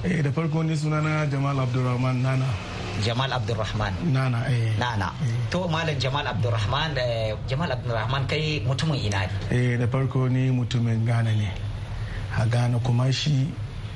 Eh 0.04 0.22
da 0.24 0.32
farko 0.32 0.64
ni 0.66 0.74
sunana 0.76 1.30
Jamal 1.30 1.60
Abdulrahman 1.60 2.22
Nana. 2.22 2.75
Jamal 3.04 3.32
Abdulrahman. 3.34 3.94
Nana 4.14 4.46
eh. 4.48 4.72
Nana. 4.80 5.12
To 5.52 5.68
Malam 5.68 5.98
Jamal 6.00 6.26
Abdulrahman 6.28 6.96
Jamal 7.48 7.72
Abdulrahman 7.72 8.28
kai 8.28 8.62
mutumin 8.64 9.00
ina 9.04 9.26
ne? 9.28 9.34
Eh 9.52 9.78
da 9.78 9.88
farko 9.88 10.30
ni 10.30 10.52
mutumin 10.52 11.04
Ghana 11.06 11.32
ne. 11.36 11.50
A 12.38 12.46
Ghana 12.48 12.80
kuma 12.80 13.12
shi 13.12 13.48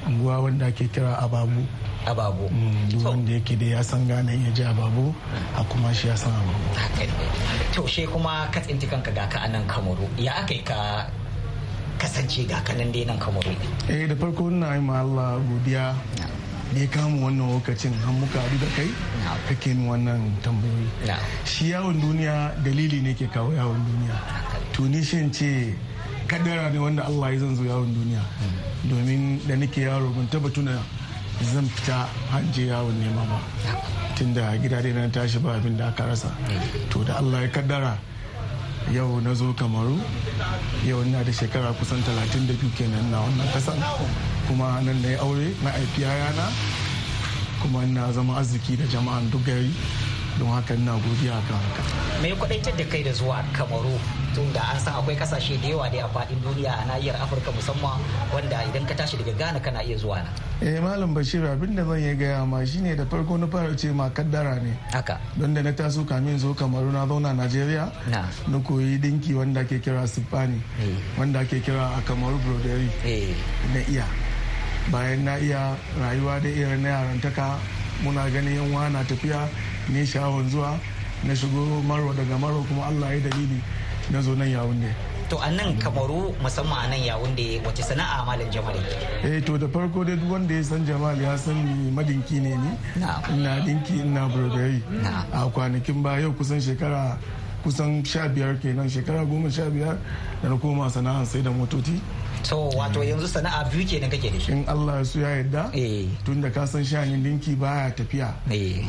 unguwa 0.07 0.39
wanda 0.43 0.65
ake 0.67 0.87
kira 0.91 1.17
Ababu. 1.19 1.63
Ababu. 2.05 2.49
Duk 2.89 3.03
wanda 3.05 3.31
yake 3.33 3.55
da 3.59 3.65
ya 3.77 3.83
san 3.83 4.07
Ghana 4.07 4.31
ya 4.31 4.51
ji 4.51 4.63
Ababu 4.63 5.13
a 5.55 5.63
kuma 5.63 5.93
shi 5.93 6.07
ya 6.07 6.15
san 6.15 6.31
Ababu. 6.33 6.67
To 7.73 7.87
she 7.87 8.05
kuma 8.07 8.47
ka 8.51 8.59
tsinti 8.59 8.87
kanka 8.89 9.11
ga 9.11 9.27
ka 9.27 9.39
a 9.43 9.47
nan 9.47 9.67
Kamaru. 9.67 10.07
Ya 10.17 10.33
aka 10.43 10.53
yi 10.53 10.61
ka 10.63 11.07
kasance 11.99 12.47
ga 12.47 12.59
kanan 12.63 12.91
dai 12.91 13.03
nan 13.05 13.19
Kamaru. 13.19 13.51
Eh 13.89 14.07
da 14.07 14.15
farko 14.15 14.49
ina 14.51 14.75
yi 14.75 14.81
ma 14.81 15.01
Allah 15.03 15.39
godiya. 15.43 15.95
Ne 16.73 16.85
kama 16.87 17.17
wannan 17.25 17.49
lokacin 17.53 17.93
har 18.05 18.13
muka 18.13 18.39
haɗu 18.39 18.57
da 18.61 18.67
kai 18.75 18.89
kake 19.49 19.73
wannan 19.87 20.21
tambayoyi. 20.43 20.89
Shi 21.45 21.69
yawon 21.71 21.99
duniya 22.01 22.53
dalili 22.63 23.01
ne 23.01 23.13
ke 23.13 23.25
kawo 23.33 23.51
yawon 23.53 23.81
duniya. 23.85 24.15
To 24.73 24.83
ni 24.87 25.01
shin 25.03 25.31
ce 25.33 25.73
kadara 26.27 26.69
ne 26.71 26.77
wanda 26.79 27.03
Allah 27.05 27.33
ya 27.33 27.39
zan 27.39 27.55
zo 27.55 27.63
yawon 27.63 27.89
duniya. 27.93 28.21
Domin 28.85 29.39
da 29.47 29.55
nake 29.55 29.81
yaro 29.81 30.09
ban 30.13 30.27
taba 30.29 30.49
tuna 30.49 30.77
zan 31.41 31.65
fita 31.65 32.05
hanje 32.31 32.67
yawon 32.69 32.93
nema 33.01 33.25
ba. 33.25 33.39
Tun 34.15 34.33
da 34.33 34.55
gida 34.57 34.81
dai 34.81 34.91
na 34.93 35.07
tashi 35.09 35.39
ba 35.39 35.55
abin 35.57 35.75
da 35.77 35.87
aka 35.89 36.05
rasa. 36.05 36.29
To 36.89 37.03
da 37.03 37.17
Allah 37.17 37.41
ya 37.41 37.49
kaddara 37.49 37.97
yau 38.93 39.19
na 39.21 39.33
zo 39.33 39.53
kamaru 39.53 39.97
yau 40.85 41.01
ina 41.01 41.23
da 41.23 41.31
shekara 41.31 41.73
kusan 41.77 41.97
32 42.01 42.57
kenan 42.77 43.09
na 43.11 43.21
wannan 43.21 43.47
kasan 43.53 43.77
kuma 44.49 44.81
nan 44.81 44.97
da 45.05 45.09
ya 45.13 45.19
aure 45.21 45.53
na 45.63 45.69
aiki 45.77 46.01
yana 46.01 46.49
kuma 47.61 47.83
ina 47.85 48.09
zama 48.11 48.37
arziki 48.41 48.73
da 48.77 48.85
jama'an 48.89 49.29
duk 49.29 49.45
gari 49.45 49.69
don 50.39 50.49
haka 50.49 50.73
ina 50.73 50.97
godiya 50.97 51.37
kan 51.45 51.59
haka. 51.61 51.83
Me 52.23 52.31
kwadaitar 52.33 52.73
da 52.77 52.83
kai 52.89 53.03
da 53.03 53.11
zuwa 53.13 53.43
Kamaru 53.53 53.93
tun 54.33 54.47
da 54.53 54.61
an 54.73 54.79
san 54.79 54.93
akwai 54.97 55.15
ƙasashe 55.19 55.59
da 55.61 55.67
yawa 55.67 55.89
da 55.91 56.05
a 56.05 56.09
faɗin 56.09 56.39
duniya 56.41 56.71
a 56.81 56.85
nahiyar 56.87 57.15
Afirka 57.21 57.51
musamman 57.51 57.99
wanda 58.33 58.57
idan 58.65 58.87
ka 58.87 58.93
tashi 58.95 59.17
daga 59.17 59.33
Ghana 59.37 59.59
kana 59.59 59.83
iya 59.83 59.97
zuwa 59.97 60.23
na. 60.23 60.29
Eh 60.65 60.79
Malam 60.81 61.13
Bashir 61.13 61.43
abin 61.45 61.75
da 61.75 61.83
zan 61.83 61.99
yi 61.99 62.15
gaya 62.15 62.45
ma 62.45 62.63
shine 62.65 62.95
da 62.95 63.03
farko 63.05 63.37
na 63.37 63.47
fara 63.47 63.75
ce 63.75 63.91
ma 63.91 64.09
kaddara 64.09 64.55
ne. 64.63 64.73
Haka. 64.91 65.19
Don 65.37 65.53
da 65.53 65.61
na 65.61 65.71
taso 65.71 66.05
kamin 66.07 66.39
zo 66.39 66.53
Kamaru 66.55 66.89
na 66.91 67.05
zauna 67.05 67.35
Najeriya. 67.35 67.91
Na. 68.09 68.23
Na 68.47 68.57
koyi 68.63 68.97
dinki 68.97 69.33
wanda 69.35 69.59
ake 69.61 69.79
kira 69.83 70.07
Sipani. 70.07 70.61
Wanda 71.19 71.39
ake 71.43 71.59
kira 71.61 71.91
a 71.97 72.01
Kamaru 72.07 72.39
Broderi. 72.39 72.87
Na 73.75 73.79
iya. 73.91 74.07
Bayan 74.91 75.23
na 75.25 75.37
iya 75.37 75.75
rayuwa 76.01 76.39
da 76.41 76.49
irin 76.49 76.81
na 76.81 76.89
yarantaka 76.89 77.57
muna 78.03 78.29
ganin 78.29 78.55
yan 78.71 78.91
na 78.93 79.03
tafiya 79.03 79.49
ne 79.89 80.05
sha'awar 80.05 80.45
zuwa 80.49 80.79
na 81.23 81.35
shigo 81.35 81.81
maro 81.87 82.13
daga 82.13 82.37
maro 82.37 82.63
kuma 82.67 82.85
allah 82.87 83.13
ya 83.13 83.19
dalili 83.29 83.61
na 84.11 84.21
zo 84.21 84.35
nan 84.35 84.49
yawun 84.49 84.79
ne 84.79 84.91
to 85.29 85.37
a 85.37 85.51
nan 85.51 85.77
kamaru 85.77 86.33
musamman 86.41 86.85
a 86.85 86.89
nan 86.89 86.99
yawun 87.05 87.35
da 87.37 87.61
wace 87.65 87.83
sana'a 87.85 88.25
malam 88.25 88.49
jamal 88.51 88.73
eh 89.23 89.39
to 89.45 89.57
da 89.57 89.67
farko 89.67 90.03
dai 90.03 90.15
duk 90.17 90.31
wanda 90.31 90.53
ya 90.55 90.63
san 90.63 90.85
jamal 90.85 91.13
ya 91.21 91.35
san 91.37 91.53
ni 91.65 91.91
madinki 91.91 92.41
ne 92.41 92.55
ni. 92.57 92.71
Ina 93.37 93.61
dinki 93.61 93.99
ina 94.01 94.25
burgari 94.27 94.81
a 95.31 95.45
kwanakin 95.53 96.01
ba 96.01 96.17
yau 96.19 96.33
kusan 96.33 96.57
shekara 96.59 97.17
kusan 97.63 98.01
sha 98.05 98.27
biyar 98.27 98.57
kenan 98.59 98.89
shekara 98.89 99.21
goma 99.25 99.51
sha 99.51 99.69
biyar 99.69 99.97
da 100.41 100.49
na 100.49 100.57
koma 100.57 100.89
sana'ar 100.89 101.25
sai 101.25 101.41
da 101.45 101.51
motoci. 101.51 102.01
So 102.43 102.69
wato 102.71 103.03
yanzu 103.03 103.27
sana'a 103.27 103.63
biyu 103.69 103.85
kenan 103.85 104.09
kake 104.09 104.29
da 104.31 104.39
shi. 104.39 104.51
In 104.51 104.65
Allah 104.67 104.97
ya 104.99 105.03
so 105.03 105.19
ya 105.19 105.29
yarda 105.29 105.63
tun 106.25 106.41
da 106.41 106.49
ka 106.49 106.65
san 106.65 106.83
shanin 106.83 107.23
dinki 107.23 107.55
baya 107.59 107.91
tafiya 107.91 108.33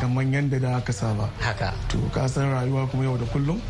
kamar 0.00 0.24
yadda 0.24 0.60
da 0.60 0.76
aka 0.76 0.92
saba. 0.92 1.28
Haka. 1.40 1.74
To 1.88 1.98
ka 2.14 2.26
san 2.26 2.50
rayuwa 2.52 2.88
kuma 2.90 3.04
yau 3.04 3.16
da 3.16 3.24
kullum 3.26 3.60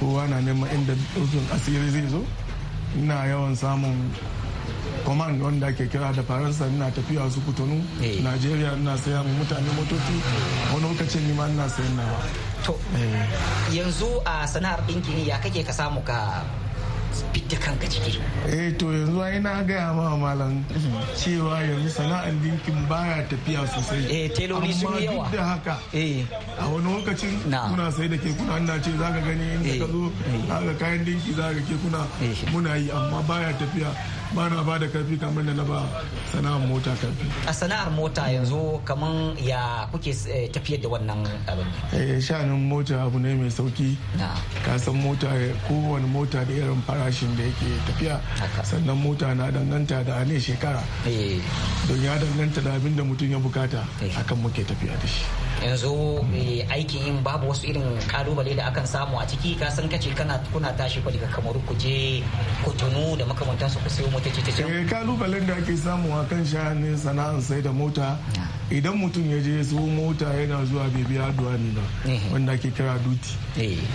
kowa 0.00 0.26
na 0.28 0.40
neman 0.40 0.68
inda 0.74 0.94
ɗaukin 1.14 1.44
asiri 1.54 1.90
zai 1.90 2.06
zo. 2.08 2.24
Ina 2.98 3.24
yawan 3.26 3.56
samun 3.56 3.96
command 5.04 5.40
wanda 5.42 5.66
ake 5.66 5.86
kira 5.88 6.12
da 6.12 6.22
faransa 6.22 6.66
ina 6.68 6.90
tafiya 6.90 7.30
su 7.30 7.40
kutunu 7.40 7.82
najeriya 8.22 8.72
ina 8.76 8.96
saya 8.98 9.22
mutane 9.22 9.70
motoci 9.76 10.16
wani 10.74 10.82
lokacin 10.88 11.22
nima 11.26 11.48
ina 11.48 11.68
sayan 11.68 11.96
nawa. 11.96 12.20
To 12.64 12.74
yanzu 13.72 14.22
a 14.24 14.46
sana'ar 14.46 14.80
ɗinki 14.86 15.26
ya 15.28 15.38
kake 15.38 15.62
ka 15.64 15.72
samu 15.72 16.00
ka 16.04 16.44
fidda 17.52 17.64
kanka 17.64 17.86
ciki. 17.88 18.18
Eh 18.48 18.72
to 18.78 18.86
yanzu 18.86 19.20
ai 19.22 19.38
na 19.40 19.62
gaya 19.62 19.92
ma 19.92 20.16
malam 20.16 20.64
cewa 21.16 21.60
yanzu 21.60 21.88
sana'ar 21.90 22.32
dinkin 22.42 22.88
baya 22.88 23.22
tafiya 23.28 23.66
sosai. 23.66 24.04
Eh 24.10 24.28
teloli 24.30 24.72
sun 24.72 24.94
yi 24.98 25.04
yawa. 25.04 25.26
Amma 25.26 25.30
duk 25.30 25.36
da 25.36 25.44
haka. 25.44 25.78
Eh. 25.92 26.24
A 26.58 26.68
wani 26.68 26.92
lokacin 26.92 27.32
muna 27.44 27.90
sai 27.92 28.08
da 28.08 28.16
kekuna 28.16 28.58
ina 28.58 28.78
ce 28.82 28.90
zaka 28.98 29.20
gani 29.20 29.44
in 29.54 29.78
ka 29.80 29.86
zo 29.86 30.12
zaka 30.48 30.72
kayan 30.80 31.04
dinki 31.04 31.32
zaka 31.36 31.60
kekuna 31.68 32.00
muna 32.52 32.76
yi 32.76 32.90
amma 32.90 33.22
baya 33.28 33.52
tafiya 33.58 33.90
ba 34.34 34.48
na 34.48 34.62
ba 34.64 34.78
da 34.80 34.86
ƙarfi 34.88 35.20
kamar 35.20 35.44
da 35.44 35.52
na 35.52 35.62
ba 35.64 35.84
sana'ar 36.32 36.64
mota 36.66 36.90
ƙarfi. 36.96 37.26
A 37.46 37.52
sana'ar 37.52 37.90
mota 37.92 38.22
yanzu 38.32 38.80
kaman 38.84 39.36
ya 39.36 39.84
kuke 39.92 40.08
tafiyar 40.52 40.80
da 40.80 40.88
wannan 40.88 41.20
abin? 41.44 41.68
Eh 41.92 42.16
shanin 42.20 42.64
mota 42.68 42.96
abu 43.04 43.18
ne 43.20 43.34
mai 43.34 43.50
sauƙi. 43.52 43.92
Ka 44.64 44.78
san 44.78 44.96
mota 44.96 45.28
kowane 45.68 46.08
mota 46.08 46.44
da 46.44 46.52
irin 46.52 46.80
farashin 46.88 47.36
da 47.36 47.41
yake 47.42 47.68
tafiya. 47.86 48.20
Sannan 48.64 48.96
mota 48.96 49.34
na 49.34 49.50
danganta 49.50 50.04
da 50.04 50.24
ne 50.24 50.38
shekara. 50.38 50.82
Don 51.88 52.00
ya 52.02 52.16
danganta 52.18 52.60
da 52.62 52.70
abin 52.78 52.96
da 52.96 53.02
mutum 53.02 53.30
ya 53.30 53.38
buƙata 53.38 53.82
akan 54.22 54.38
muke 54.42 54.64
tafiya 54.64 54.94
da 55.00 55.06
shi. 55.06 55.24
yanzu 55.62 56.24
aikin 56.70 57.06
yin 57.06 57.22
babu 57.22 57.48
wasu 57.48 57.66
irin 57.66 57.82
ƙalubale 58.08 58.56
da 58.56 58.64
akan 58.70 58.86
samu 58.86 59.18
a 59.18 59.26
ciki 59.26 59.54
ka 59.58 59.70
san 59.70 59.88
kace 59.88 60.10
kana 60.14 60.38
kuna 60.52 60.72
tashi 60.76 61.00
fa 61.00 61.10
daga 61.10 61.26
kamaru 61.30 61.60
ku 61.66 61.74
je 61.78 62.22
kotunu 62.64 63.16
da 63.18 63.24
makamantansu 63.24 63.78
ku 63.82 63.88
sayo 63.90 64.08
motoci 64.10 64.42
ta 64.42 64.50
can 64.50 64.66
eh 64.70 64.84
kalubalen 64.90 65.46
da 65.46 65.54
ake 65.54 65.76
samu 65.76 66.10
a 66.18 66.24
kan 66.26 66.44
sha'anin 66.44 66.96
sana'ar 66.98 67.40
sai 67.40 67.60
da 67.62 67.72
mota 67.72 68.18
idan 68.72 68.96
mutum 68.96 69.28
ya 69.30 69.38
je 69.40 69.64
su 69.64 69.76
mota 69.76 70.24
yana 70.34 70.64
zuwa 70.64 70.88
bai 70.88 71.04
biya 71.04 71.28
duwani 71.36 71.70
ba 71.76 71.82
wanda 72.32 72.52
ake 72.52 72.70
kira 72.72 72.96
duti 73.04 73.36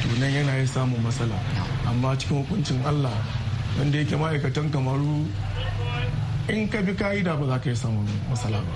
to 0.02 0.20
nan 0.20 0.30
yana 0.34 0.54
ya 0.62 0.68
samu 0.68 0.98
matsala. 1.02 1.34
Amma 1.90 2.16
cikin 2.18 2.38
hukuncin 2.46 2.86
Allah 2.86 3.12
wanda 3.80 3.98
yake 3.98 4.16
ma'aikatan 4.16 4.70
kamaru 4.70 5.26
in 6.50 6.70
ka 6.70 6.82
bi 6.82 6.94
ka'ida 6.94 7.36
ba 7.36 7.46
za 7.48 7.58
ka 7.60 7.70
yi 7.70 7.76
samun 7.76 8.06
matsala 8.30 8.62
ba. 8.62 8.74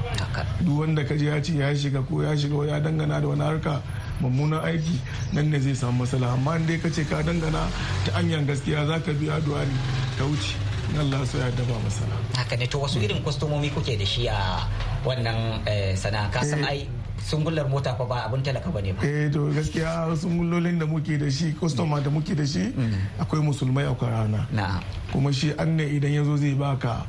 Duk 0.66 0.80
wanda 0.80 1.04
ka 1.06 1.14
je 1.16 1.26
ya 1.26 1.40
ce 1.42 1.54
ya 1.54 1.70
shiga 1.76 2.02
ko 2.02 2.24
ya 2.24 2.34
shiga 2.36 2.66
ya 2.66 2.80
dangana 2.82 3.22
da 3.22 3.28
wani 3.28 3.42
harka 3.46 3.82
mummunan 4.22 4.60
aiki 4.66 4.98
nan 5.34 5.50
ne 5.54 5.60
zai 5.60 5.76
samu 5.76 6.02
matsala. 6.02 6.34
Amma 6.34 6.56
in 6.58 6.66
dai 6.66 6.78
ka 6.82 6.90
ce 6.90 7.06
ka 7.06 7.22
dangana 7.22 7.70
ta 8.06 8.18
hanyar 8.18 8.42
gaskiya 8.50 8.88
za 8.90 8.98
ka 9.06 9.14
biya 9.14 9.38
duwani 9.46 9.78
ka 10.18 10.26
wuce. 10.26 10.58
Allah 11.00 11.26
so 11.26 11.38
ya 11.38 11.50
daba 11.52 11.80
masana. 11.84 12.16
Haka 12.36 12.58
ne 12.58 12.68
to 12.68 12.78
wasu 12.80 13.00
irin 13.02 13.22
kwastomomi 13.24 13.70
kuke 13.70 13.98
da 13.98 14.06
shi 14.06 14.28
a 14.28 14.68
wannan 15.06 15.64
sana'a? 15.96 16.32
Ka 16.32 16.44
san 16.44 16.64
ai 16.66 16.88
sungullar 17.22 17.70
mota 17.70 17.96
fa 17.96 18.06
ba 18.06 18.26
abin 18.28 18.44
talaka 18.44 18.70
ba 18.74 18.82
ne 18.82 18.92
ba 18.94 19.06
eh 19.06 19.30
to 19.32 19.48
gaskiya 19.54 20.10
sungullolin 20.18 20.80
da 20.80 20.86
muke 20.86 21.18
da 21.20 21.30
shi 21.30 21.54
customer 21.54 22.02
da 22.02 22.10
muke 22.10 22.36
da 22.36 22.44
shi 22.46 22.74
akwai 23.20 23.42
musulmai 23.42 23.86
a 23.86 23.94
rana 24.06 24.82
kuma 25.12 25.32
shi 25.32 25.54
an 25.58 25.76
ne 25.78 25.84
idan 25.86 26.12
ya 26.14 26.24
zo 26.24 26.36
zai 26.36 26.54
baka 26.54 27.06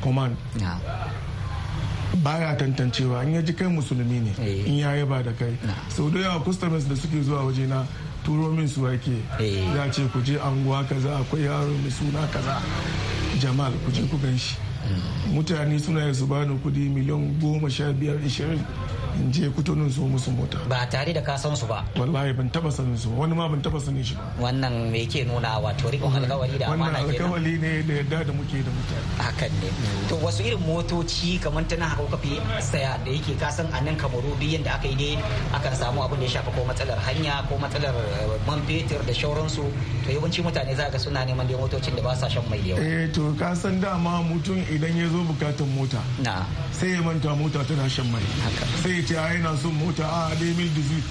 command. 0.00 0.36
Baya 2.22 2.56
tantancewa 2.56 3.22
in 3.26 3.34
ya 3.34 3.42
ji 3.42 3.52
kai 3.52 3.66
musulmi 3.68 4.22
ne 4.24 4.32
in 4.64 4.78
ya 4.78 5.04
ba 5.04 5.22
da 5.22 5.32
kai. 5.32 5.56
Sau 5.88 6.08
da 6.08 6.20
yawa 6.20 6.40
customers 6.44 6.84
da 6.88 6.94
suke 6.94 7.20
zuwa 7.22 7.44
waje 7.44 7.66
na 7.68 7.84
turo 8.24 8.48
min 8.50 8.66
su 8.66 8.86
ake. 8.86 9.20
Za 9.74 9.90
ce 9.92 10.08
ku 10.08 10.22
je 10.22 10.38
anguwa 10.40 10.82
kaza 10.88 11.18
akwai 11.20 11.42
yaro 11.44 11.74
mai 11.82 11.90
suna 11.90 12.24
kaza. 12.32 12.62
Jamal 13.40 13.72
ku 13.84 13.90
je 13.92 14.02
ku 14.08 14.18
gan 14.18 14.36
shi. 14.38 14.56
Mutane 15.32 15.78
suna 15.78 16.12
su 16.14 16.26
bani 16.26 16.54
kuɗi 16.62 16.88
miliyan 16.94 17.38
goma 17.40 17.68
sha 17.70 17.92
biyar 17.92 18.16
ishirin 18.26 18.60
in 19.20 19.32
je 19.32 19.50
kutunin 19.50 19.90
su 19.90 20.02
musu 20.06 20.30
mota. 20.30 20.58
Ba 20.68 20.86
tare 20.90 21.12
da 21.12 21.20
ka 21.22 21.36
san 21.36 21.56
su 21.56 21.66
ba. 21.66 21.84
Wallahi 21.96 22.32
ban 22.36 22.48
taba 22.50 22.70
sanin 22.70 22.96
su 22.98 23.08
wani 23.18 23.34
ma 23.34 23.48
ban 23.48 23.60
taba 23.62 23.80
sanin 23.80 24.04
shi 24.04 24.14
ba. 24.14 24.22
Wannan 24.40 24.90
me 24.92 24.98
yake 25.04 25.24
nuna 25.26 25.58
wato 25.64 25.88
rikon 25.90 26.12
alkawari 26.12 26.58
da 26.58 26.66
amana 26.66 26.98
kenan. 26.98 27.30
wannan 27.30 27.42
alkawari 27.42 27.58
ne 27.62 27.82
da 27.88 27.94
yadda 27.94 28.18
da 28.26 28.32
muke 28.32 28.58
da 28.66 28.70
mutane. 28.76 29.04
Hakan 29.24 29.50
ne. 29.60 29.68
To 30.08 30.14
wasu 30.24 30.42
irin 30.44 30.60
motoci 30.66 31.40
kamar 31.42 31.64
ta 31.68 31.76
na 31.76 31.86
haka 31.88 32.04
kafi 32.16 32.40
saya 32.60 32.98
da 33.04 33.10
yake 33.10 33.32
ka 33.40 33.48
san 33.50 33.66
a 33.72 33.80
nan 33.80 33.96
kamaru 33.96 34.30
duk 34.40 34.50
yanda 34.52 34.72
aka 34.76 34.88
yi 34.88 34.94
dai 34.96 35.14
akan 35.56 35.72
samu 35.80 36.00
abin 36.04 36.18
da 36.20 36.24
ya 36.26 36.30
shafa 36.36 36.50
ko 36.54 36.60
matsalar 36.68 36.98
hanya 37.06 37.34
ko 37.48 37.56
matsalar 37.56 37.94
man 38.46 38.60
fetur 38.66 39.00
da 39.06 39.12
shauransu. 39.12 39.64
To 40.04 40.08
yawanci 40.12 40.42
mutane 40.44 40.74
za 40.76 40.90
ga 40.92 40.98
suna 40.98 41.24
neman 41.24 41.46
dai 41.48 41.56
motocin 41.56 41.96
da 41.96 42.02
ba 42.02 42.12
sa 42.16 42.28
shan 42.28 42.44
mai 42.50 42.60
da 42.60 42.68
yawa. 42.76 42.80
Eh 42.84 43.08
to 43.12 43.32
ka 43.38 43.54
san 43.54 43.80
dama 43.80 44.20
mutum 44.28 44.58
idan 44.74 44.92
ya 44.96 45.08
zo 45.08 45.20
bukatan 45.24 45.68
mota 45.74 46.02
sai 46.72 46.92
ya 46.94 47.00
manta 47.02 47.34
mota 47.34 47.64
tana 47.64 47.88
shan 47.88 48.06
mai. 48.12 48.22
Sai 48.82 49.05
ce 49.06 49.14
a 49.16 49.32
yana 49.34 49.56
son 49.56 49.72
mota 49.72 50.04
a 50.04 50.34
dai 50.34 50.52
mil 50.56 50.68
disease 50.74 51.04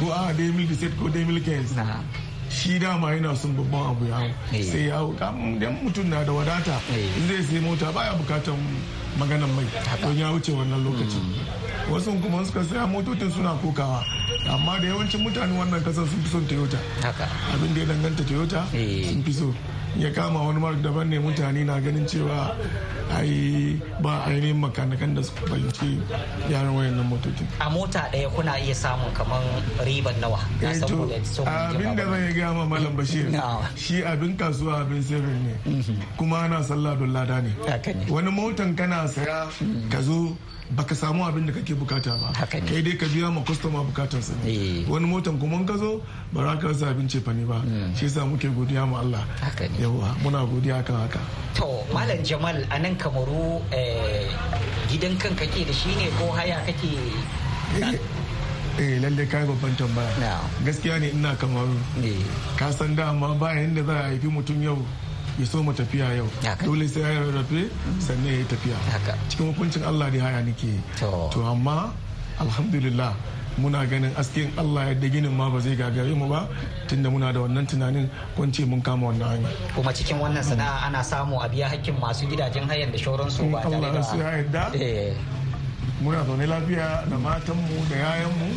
ko 0.00 0.10
a 0.12 0.32
dai 0.32 0.50
mil 0.50 0.66
disease 0.66 0.94
ko 0.98 1.08
dai 1.08 1.24
mil 1.24 1.40
kens. 1.42 1.74
Shi 2.50 2.78
dama 2.78 3.08
yana 3.14 3.36
son 3.36 3.52
babban 3.54 3.90
abu 3.90 4.06
ya 4.06 4.16
hau. 4.16 4.30
Sai 4.62 4.86
ya 4.88 4.96
hau. 4.96 5.12
Idan 5.14 5.76
mutum 5.84 6.08
na 6.08 6.24
da 6.24 6.32
wadata 6.32 6.80
zai 7.28 7.42
sai 7.42 7.60
mota 7.60 7.92
baya 7.92 8.12
bukatan 8.16 8.56
maganan 9.18 9.50
mai. 9.54 9.66
Don 10.02 10.16
ya 10.16 10.32
wuce 10.32 10.50
wannan 10.52 10.82
lokacin. 10.84 11.22
Wasu 11.90 12.12
kuma 12.22 12.44
suka 12.44 12.64
saya 12.64 12.86
motocin 12.86 13.30
suna 13.30 13.54
kokawa. 13.62 14.02
Amma 14.48 14.78
da 14.80 14.86
yawancin 14.88 15.20
mutane 15.22 15.52
wannan 15.58 15.80
ƙasar 15.84 16.06
sun 16.08 16.22
fi 16.22 16.28
son 16.28 16.46
toyota. 16.46 16.78
Abin 17.54 17.74
da 17.74 17.80
ya 17.80 17.86
danganta 17.86 18.24
toyota 18.24 18.64
sun 18.72 19.22
fi 19.22 19.32
so. 19.32 19.54
Ya 19.98 20.10
kama 20.10 20.42
wani 20.42 20.60
mark 20.60 20.76
daban 20.82 21.08
ne 21.08 21.18
mutane 21.18 21.64
na 21.64 21.80
ganin 21.80 22.06
cewa 22.06 22.54
ai 23.16 23.80
ba 24.02 24.24
ainihin 24.26 24.58
makanakan 24.60 25.14
da 25.16 25.22
suka 25.22 25.46
fahimci 25.50 25.98
yaran 26.50 26.74
wayannan 26.76 27.06
motocin 27.10 27.46
a 27.60 27.70
mota 27.70 28.06
ɗaya 28.12 28.28
kuna 28.30 28.58
iya 28.60 28.74
samun 28.74 29.12
kamar 29.14 29.42
riban 29.84 30.14
nawa? 30.20 30.38
Abin 31.46 31.96
da 31.96 32.04
zai 32.10 32.32
gaya 32.32 32.52
ma 32.54 32.64
malam 32.66 32.96
bashir 32.96 33.26
shi 33.76 34.02
abin 34.04 34.36
kasuwa 34.36 34.80
abin 34.80 35.02
sirri 35.02 35.34
ne. 35.44 35.54
Kuma 36.16 36.38
ana 36.46 36.62
sallah 36.62 36.96
don 36.98 37.12
lada 37.12 37.40
ne. 37.42 37.50
Wani 38.08 38.30
motan 38.30 38.76
kana 38.76 39.08
saya 39.08 39.48
ka 39.90 40.00
zo 40.02 40.36
baka 40.76 40.94
samu 40.94 41.24
abin 41.26 41.46
da 41.46 41.52
kake 41.52 41.74
buƙata 41.74 42.14
ba. 42.20 42.30
Kai 42.46 42.82
dai 42.82 42.94
ka 42.96 43.06
biya 43.06 43.30
ma 43.32 43.40
kwastoma 43.42 43.82
buƙatar 43.90 44.22
sa 44.22 44.32
wani 44.88 45.06
motan 45.06 45.38
kuma 45.38 45.58
ka 45.66 45.76
zo 45.76 46.00
ba 46.32 46.42
za 46.46 46.56
ka 46.60 46.68
rasa 46.68 46.86
abin 46.94 47.08
cefa 47.08 47.32
ne 47.34 47.44
ba. 47.44 47.58
Shi 47.96 48.06
yasa 48.06 48.22
muke 48.26 48.46
godiya 48.54 48.86
ma 48.88 49.00
Allah. 49.00 49.24
Yawa 49.78 50.14
muna 50.22 50.46
godiya 50.46 50.84
kan 50.86 50.96
haka. 51.02 51.20
To 51.58 51.82
malam 51.92 52.22
jamal 52.22 52.54
a 52.70 52.78
nan 52.78 52.94
kamaru 52.96 53.58
gidan 54.88 55.18
kan 55.18 55.34
kake 55.34 55.66
da 55.66 55.72
shi 55.72 55.90
ne 55.98 56.06
ko 56.18 56.30
haya 56.30 56.62
kake? 56.66 56.94
Eh 58.78 58.98
lalle 59.02 59.26
kai 59.26 59.44
babban 59.44 59.74
tambaya. 59.76 60.38
Gaskiya 60.64 61.00
ne 61.00 61.10
ina 61.10 61.34
kamaru. 61.34 61.74
Ka 62.56 62.70
san 62.70 62.94
dama 62.94 63.34
bayan 63.34 63.74
da 63.74 63.82
za 63.82 63.92
a 63.98 64.02
haifi 64.14 64.28
mutum 64.30 64.62
yau. 64.62 64.78
Ya 65.40 65.46
so 65.46 65.62
mu 65.62 65.72
tafiya 65.72 66.12
yau. 66.20 66.28
Dole 66.64 66.84
sai 66.88 67.00
ya 67.00 67.20
rarrafe 67.24 67.70
sannan 67.98 68.26
ya 68.28 68.32
yi 68.38 68.44
tafiya. 68.44 68.76
Cikin 69.28 69.46
hukuncin 69.54 69.82
Allah 69.88 70.10
da 70.12 70.18
haya 70.20 70.42
nake 70.44 70.76
to. 71.00 71.40
Amma 71.40 71.92
alhamdulillah 72.40 73.14
muna 73.58 73.84
ganin 73.88 74.12
askin 74.20 74.52
Allah 74.60 74.92
yadda 74.92 75.08
ginin 75.08 75.32
ma 75.32 75.48
ba 75.50 75.58
zai 75.60 75.76
gagare 75.76 76.12
mu 76.14 76.28
ba 76.28 76.48
tunda 76.88 77.08
muna 77.10 77.32
da 77.32 77.40
wannan 77.40 77.66
tunanin 77.66 78.08
kwance 78.36 78.64
mun 78.68 78.80
kama 78.82 79.08
wannan 79.08 79.28
hanya. 79.40 79.48
Kuma 79.74 79.92
cikin 79.92 80.20
wannan 80.20 80.44
sana'a 80.44 80.86
ana 80.92 81.00
samu 81.02 81.40
a 81.40 81.48
biya 81.48 81.68
hakkin 81.72 81.96
masu 82.00 82.26
gidajen 82.28 82.68
hayan 82.68 82.92
da 82.92 82.98
shauransu 83.00 83.48
ba 83.50 83.62
tare 83.64 83.80
da 83.80 83.88
Allah 83.88 84.16
ya 84.16 84.30
yadda 84.44 84.64
muna 86.04 86.24
zaune 86.24 86.46
lafiya 86.46 87.04
da 87.10 87.16
matanmu 87.16 87.76
da 87.90 87.96
yayanmu. 87.96 88.48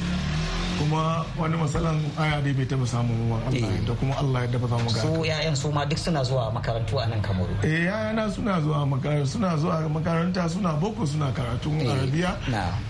Kuma 0.83 1.23
wani 1.39 1.55
matsalan 1.57 1.95
aya 2.19 2.41
dai 2.43 2.51
bai 2.53 2.65
taba 2.67 2.83
samu 2.85 3.13
ruwan 3.15 3.39
Allah 3.47 3.71
da 3.87 3.93
kuma 3.95 4.13
Allah 4.19 4.39
ya 4.43 4.47
dafa 4.51 4.67
samu 4.67 4.89
su 4.91 5.23
yayan 5.23 5.55
su 5.55 5.71
ma 5.71 5.85
duk 5.85 5.97
suna 5.97 6.19
zuwa 6.23 6.51
makarantu 6.51 6.99
a 6.99 7.05
nan 7.07 7.21
Kamaru. 7.23 7.55
Eh 7.63 7.87
yayana 7.87 8.27
suna 8.29 8.59
zuwa 8.59 8.83
makaranta 8.85 9.27
suna 9.27 9.55
zuwa 9.57 9.87
makaranta 9.89 10.49
suna 10.49 10.73
boko 10.75 11.05
suna 11.07 11.31
karatun 11.31 11.79
arabiya. 11.87 12.35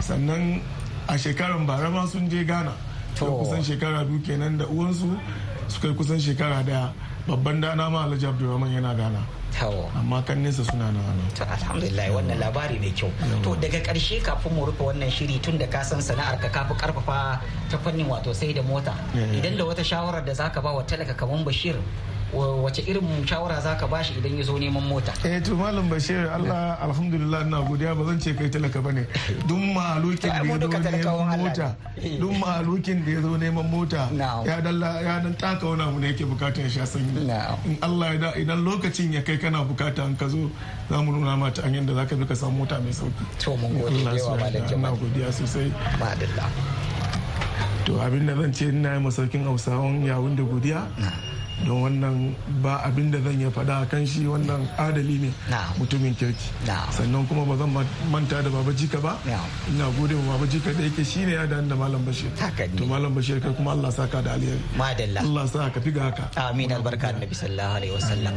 sannan 0.01 0.61
a 1.07 1.13
shekaran 1.17 1.67
bara 1.69 1.89
ma 1.89 2.05
sun 2.09 2.25
je 2.29 2.43
Ghana. 2.43 2.73
To. 3.15 3.25
Kusan 3.45 3.61
shekara 3.61 4.01
biyu 4.09 4.19
kenan 4.25 4.57
da 4.57 4.65
uwansu 4.65 5.13
suka 5.69 5.93
kusan 5.93 6.17
shekara 6.19 6.63
ɗaya. 6.65 6.89
Babban 7.29 7.61
dana 7.61 7.89
ma 7.89 8.03
Alhaji 8.09 8.25
Abdulrahman 8.25 8.73
yana 8.73 8.95
Ghana. 8.97 9.21
Amma 9.95 10.21
kan 10.23 10.37
nesa 10.43 10.63
suna 10.65 10.91
na 10.91 10.99
to 11.35 11.43
alhamdulillah 11.45 12.09
wannan 12.15 12.37
labari 12.39 12.79
mai 12.79 12.91
kyau. 12.91 13.09
To 13.43 13.55
daga 13.55 13.79
ƙarshe 13.83 14.21
kafin 14.23 14.53
mu 14.55 14.65
rufe 14.65 14.79
wannan 14.81 15.09
shiri 15.11 15.41
tun 15.41 15.57
da 15.57 15.67
ka 15.67 15.81
san 15.83 15.99
sana'ar 16.01 16.39
ka 16.41 16.49
kafi 16.49 16.73
ƙarfafa 16.73 17.39
ta 17.69 17.77
fannin 17.77 18.07
wato 18.07 18.33
sai 18.33 18.53
da 18.53 18.61
mota. 18.61 18.93
Idan 19.13 19.57
da 19.57 19.63
wata 19.65 19.83
shawarar 19.83 20.25
da 20.25 20.33
zaka 20.33 20.61
ba 20.61 20.73
wa 20.73 20.81
talaka 20.83 21.13
kaman 21.15 21.45
bashir 21.45 21.75
wace 22.33 22.81
irin 22.87 23.25
shawara 23.25 23.61
za 23.61 23.75
ka 23.75 23.87
bashi 23.87 24.13
idan 24.17 24.37
ya 24.37 24.43
zo 24.43 24.57
neman 24.59 24.83
mota? 24.87 25.13
Eh 25.23 25.39
to 25.41 25.55
malam 25.55 25.89
bashir 25.89 26.29
Allah 26.33 26.77
alhamdulillah 26.81 27.45
ina 27.47 27.61
godiya. 27.61 27.95
Ba 27.95 28.05
zan 28.05 28.19
ce 28.19 28.33
kai 28.33 28.49
talaka 28.49 28.81
ba 28.83 28.91
ne 28.91 29.05
duk 29.47 29.57
malukin 29.57 30.29
da 30.33 30.43
ya 30.43 30.57
zo 30.57 30.67
neman 30.67 31.37
mota 31.37 31.75
duk 32.19 32.33
malukin 32.41 33.05
da 33.05 33.11
ya 33.11 33.21
zo 33.21 33.37
neman 33.37 33.65
mota 33.69 34.09
ya 34.45 34.61
dalla 34.61 35.01
ya 35.01 35.19
dan 35.19 35.33
taka 35.35 35.65
wani 35.67 35.81
abu 35.83 35.99
ne 35.99 36.07
yake 36.07 36.25
buƙatar 36.25 36.69
sha 36.69 36.85
sanyi. 36.85 37.21
In 37.65 37.77
Allah 37.81 38.13
ya 38.13 38.17
da 38.19 38.29
idan 38.33 38.63
lokacin 38.65 39.13
ya 39.13 39.21
kai 39.21 39.37
kana 39.37 39.63
buƙata 39.65 40.05
in 40.05 40.15
ka 40.15 40.27
zo 40.27 40.49
za 40.89 41.01
mu 41.01 41.11
nuna 41.11 41.37
mata 41.37 41.61
hanyar 41.61 41.85
da 41.85 41.93
zaka 41.93 42.15
bi 42.17 42.25
ka 42.25 42.33
samu 42.33 42.57
mota 42.65 42.79
mai 42.81 42.91
sauƙi. 42.91 43.23
To 43.39 43.57
mun 43.57 43.77
gode. 43.79 44.03
Da 44.03 44.11
yawa 44.17 44.37
malam 44.39 44.63
jama'a 44.67 44.97
godiya 44.97 45.29
sosai. 45.31 45.69
Madalla. 46.01 46.49
To 47.85 47.93
abin 47.99 48.25
da 48.27 48.33
zan 48.35 48.53
ce 48.53 48.65
ina 48.69 48.95
yi 48.95 48.99
masaukin 49.03 49.43
hausawan 49.45 50.01
yawun 50.05 50.35
da 50.35 50.43
godiya. 50.43 50.81
Don 51.61 51.85
wannan 51.85 52.33
ba 52.61 52.81
abin 52.83 53.11
da 53.13 53.19
zan 53.21 53.39
ya 53.39 53.49
faɗa 53.49 53.85
kan 53.89 54.05
shi 54.05 54.25
wannan 54.25 54.65
adali 54.77 55.17
ne 55.21 55.29
mutumin 55.77 56.15
kirki. 56.17 56.49
Sannan 56.91 57.27
kuma 57.29 57.45
ba 57.45 57.55
zan 57.57 57.69
manta 58.11 58.41
da 58.41 58.49
baba 58.49 58.71
jika 58.73 58.99
ba. 59.01 59.17
Ina 59.69 59.85
gode 59.97 60.15
wa 60.17 60.33
baba 60.33 60.45
jika 60.49 60.73
da 60.73 60.83
yake 60.83 61.03
shine 61.05 61.29
ya 61.31 61.45
da 61.45 61.61
malam 61.75 62.01
bashir. 62.05 62.31
To 62.77 62.85
malam 62.85 63.13
bashir 63.15 63.41
kai 63.41 63.53
kuma 63.53 63.71
Allah 63.71 63.91
saka 63.91 64.21
da 64.21 64.33
alheri. 64.33 64.59
Madalla. 64.75 65.21
Allah 65.21 65.47
sa 65.47 65.69
ka 65.69 65.79
fi 65.79 65.91
ga 65.91 66.09
haka. 66.11 66.25
Amin. 66.49 66.71
Albarka 66.71 67.13
annabi 67.13 67.35
sallallahu 67.37 67.77
alaihi 67.79 67.93
wasallam. 67.93 68.33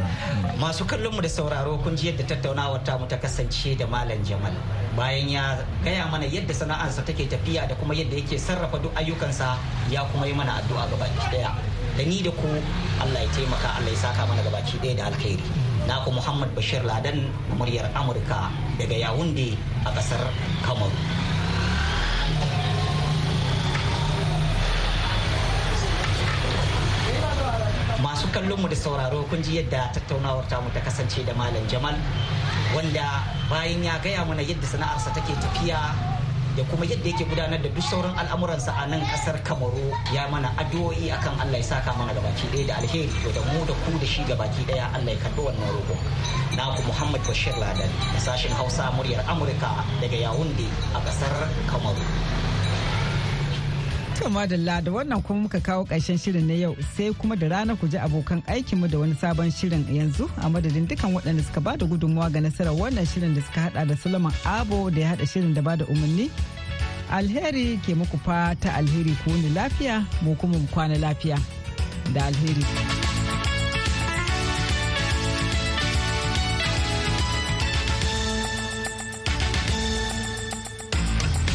Masu 0.61 0.85
kallon 0.87 1.15
mu 1.15 1.21
da 1.25 1.29
sauraro 1.29 1.79
kun 1.83 1.97
ji 1.97 2.13
yadda 2.13 2.25
tattaunawar 2.31 2.85
ta 2.85 2.99
mu 2.99 3.07
ta 3.07 3.17
kasance 3.17 3.75
da 3.79 3.87
malam 3.87 4.23
jamal. 4.23 4.53
Bayan 4.97 5.29
ya 5.29 5.45
gaya 5.85 6.07
mana 6.13 6.25
yadda 6.29 6.55
sana'arsa 6.55 7.05
take 7.05 7.27
tafiya 7.29 7.69
da 7.69 7.75
kuma 7.75 7.95
yadda 7.95 8.17
yake 8.21 8.39
sarrafa 8.39 8.79
duk 8.83 8.93
ayyukansa 8.95 9.57
ya 9.91 10.05
kuma 10.13 10.27
yi 10.27 10.33
mana 10.35 10.61
addu'a 10.61 10.85
gaba 10.91 11.07
ɗaya. 11.33 11.51
Da 11.97 12.05
ni 12.05 12.21
da 12.21 12.31
ku 12.31 12.49
Allah 13.01 13.25
ya 13.25 13.29
taimaka 13.33 13.69
Allah 13.81 13.89
ya 13.89 13.97
saka 13.99 14.29
mana 14.29 14.45
gabaki 14.45 14.77
ɗaya 14.85 14.95
da 15.01 15.03
alkhairi. 15.09 15.45
Naku 15.89 16.11
Muhammad 16.13 16.51
Bashir 16.55 16.83
Ladan 16.85 17.25
muryar 17.57 17.89
Amurka 17.97 18.53
daga 18.77 18.97
Yawunde 19.01 19.57
a 19.87 19.91
ƙasar 19.97 20.21
Kamaru. 20.61 20.93
Masu 28.05 28.29
kallon 28.29 28.61
mu 28.61 28.69
da 28.69 28.77
sauraro 28.77 29.25
kun 29.33 29.41
ji 29.43 29.57
yadda 29.63 29.89
tattaunawar 29.97 30.45
tamu 30.53 30.69
ta 30.77 30.81
kasance 30.85 31.25
da 31.25 31.33
Malam 31.33 31.65
Jamal 31.67 31.97
wanda 32.77 33.25
bayan 33.49 33.81
ya 33.83 33.97
gaya 34.05 34.21
mana 34.27 34.43
yadda 34.45 34.67
sana'arsa 34.69 35.15
take 35.17 35.33
tafiya 35.41 35.81
da 36.57 36.65
kuma 36.65 36.85
yadda 36.87 37.09
yake 37.09 37.25
gudanar 37.29 37.61
da 37.63 37.69
duk 37.69 37.85
sauran 37.85 38.17
al'amuransa 38.17 38.73
a 38.73 38.87
nan 38.89 39.01
ƙasar 39.05 39.37
kamaru. 39.45 39.93
Ya 40.15 40.27
mana 40.33 40.49
addu'o'i 40.57 41.11
akan 41.13 41.37
allah 41.41 41.59
ya 41.59 41.63
saka 41.65 41.93
mana 41.99 42.13
gabaki 42.17 42.47
ɗaya 42.53 42.67
da 42.67 42.75
alheri. 42.81 43.13
To 43.23 43.29
da 43.33 43.41
mu 43.53 43.61
da 43.67 43.75
ku 43.85 43.99
da 44.01 44.07
shi 44.07 44.23
gabaki 44.25 44.65
ɗaya 44.65 44.89
allah 44.97 45.13
ya 45.13 45.19
karɓi 45.21 45.41
wannan 45.45 45.69
roƙo. 45.77 45.97
Naku 46.57 46.83
muhammad 46.89 47.21
bashir 47.29 47.53
ladan 47.61 47.91
da 48.13 48.19
sashen 48.21 48.53
hausa 48.57 48.89
muryar 48.97 49.21
amurka 49.29 49.85
daga 50.01 50.17
yawunde 50.17 50.67
a 50.97 51.01
ƙasar 51.05 51.49
kamaru. 51.69 52.46
To 54.19 54.31
madalla 54.31 54.81
da 54.83 54.91
wannan 54.93 55.23
kuma 55.23 55.41
muka 55.41 55.61
kawo 55.61 55.85
ƙarshen 55.85 56.19
shirin 56.19 56.47
na 56.49 56.55
yau 56.55 56.75
sai 56.97 57.13
kuma 57.13 57.37
da 57.37 57.49
rana 57.49 57.77
ku 57.77 57.87
ji 57.87 57.99
abokan 57.99 58.43
aikinmu 58.47 58.89
da 58.91 58.99
wani 58.99 59.15
sabon 59.15 59.51
shirin 59.53 59.85
yanzu 59.93 60.25
a 60.39 60.49
madadin 60.49 60.87
dukan 60.89 61.13
waɗanda 61.13 61.45
suka 61.45 61.61
ba 61.61 61.77
da 61.77 61.87
gudunmawa 61.87 62.33
ga 62.33 62.41
nasarar 62.41 62.73
wannan 62.73 63.05
shirin 63.07 63.35
da 63.35 63.43
suka 63.43 63.61
hada 63.61 63.85
da 63.87 63.95
Solomon 63.97 64.33
Abo 64.45 64.91
da 64.91 65.01
ya 65.01 65.09
hada 65.09 65.27
shirin 65.27 65.55
da 65.55 65.61
ba 65.61 65.77
da 65.77 65.85
umarni 65.85 66.31
alheri 67.11 67.77
ke 67.85 67.93
muku 67.95 68.17
fata 68.25 68.73
alheri 68.73 69.13
ku 69.23 69.31
ni 69.37 69.51
lafiya 69.53 70.07
mu 70.23 70.35
kuma 70.37 70.57
mu 70.59 70.67
kwana 70.73 70.97
lafiya 70.97 71.37
da 72.15 72.25
alheri. 72.27 72.96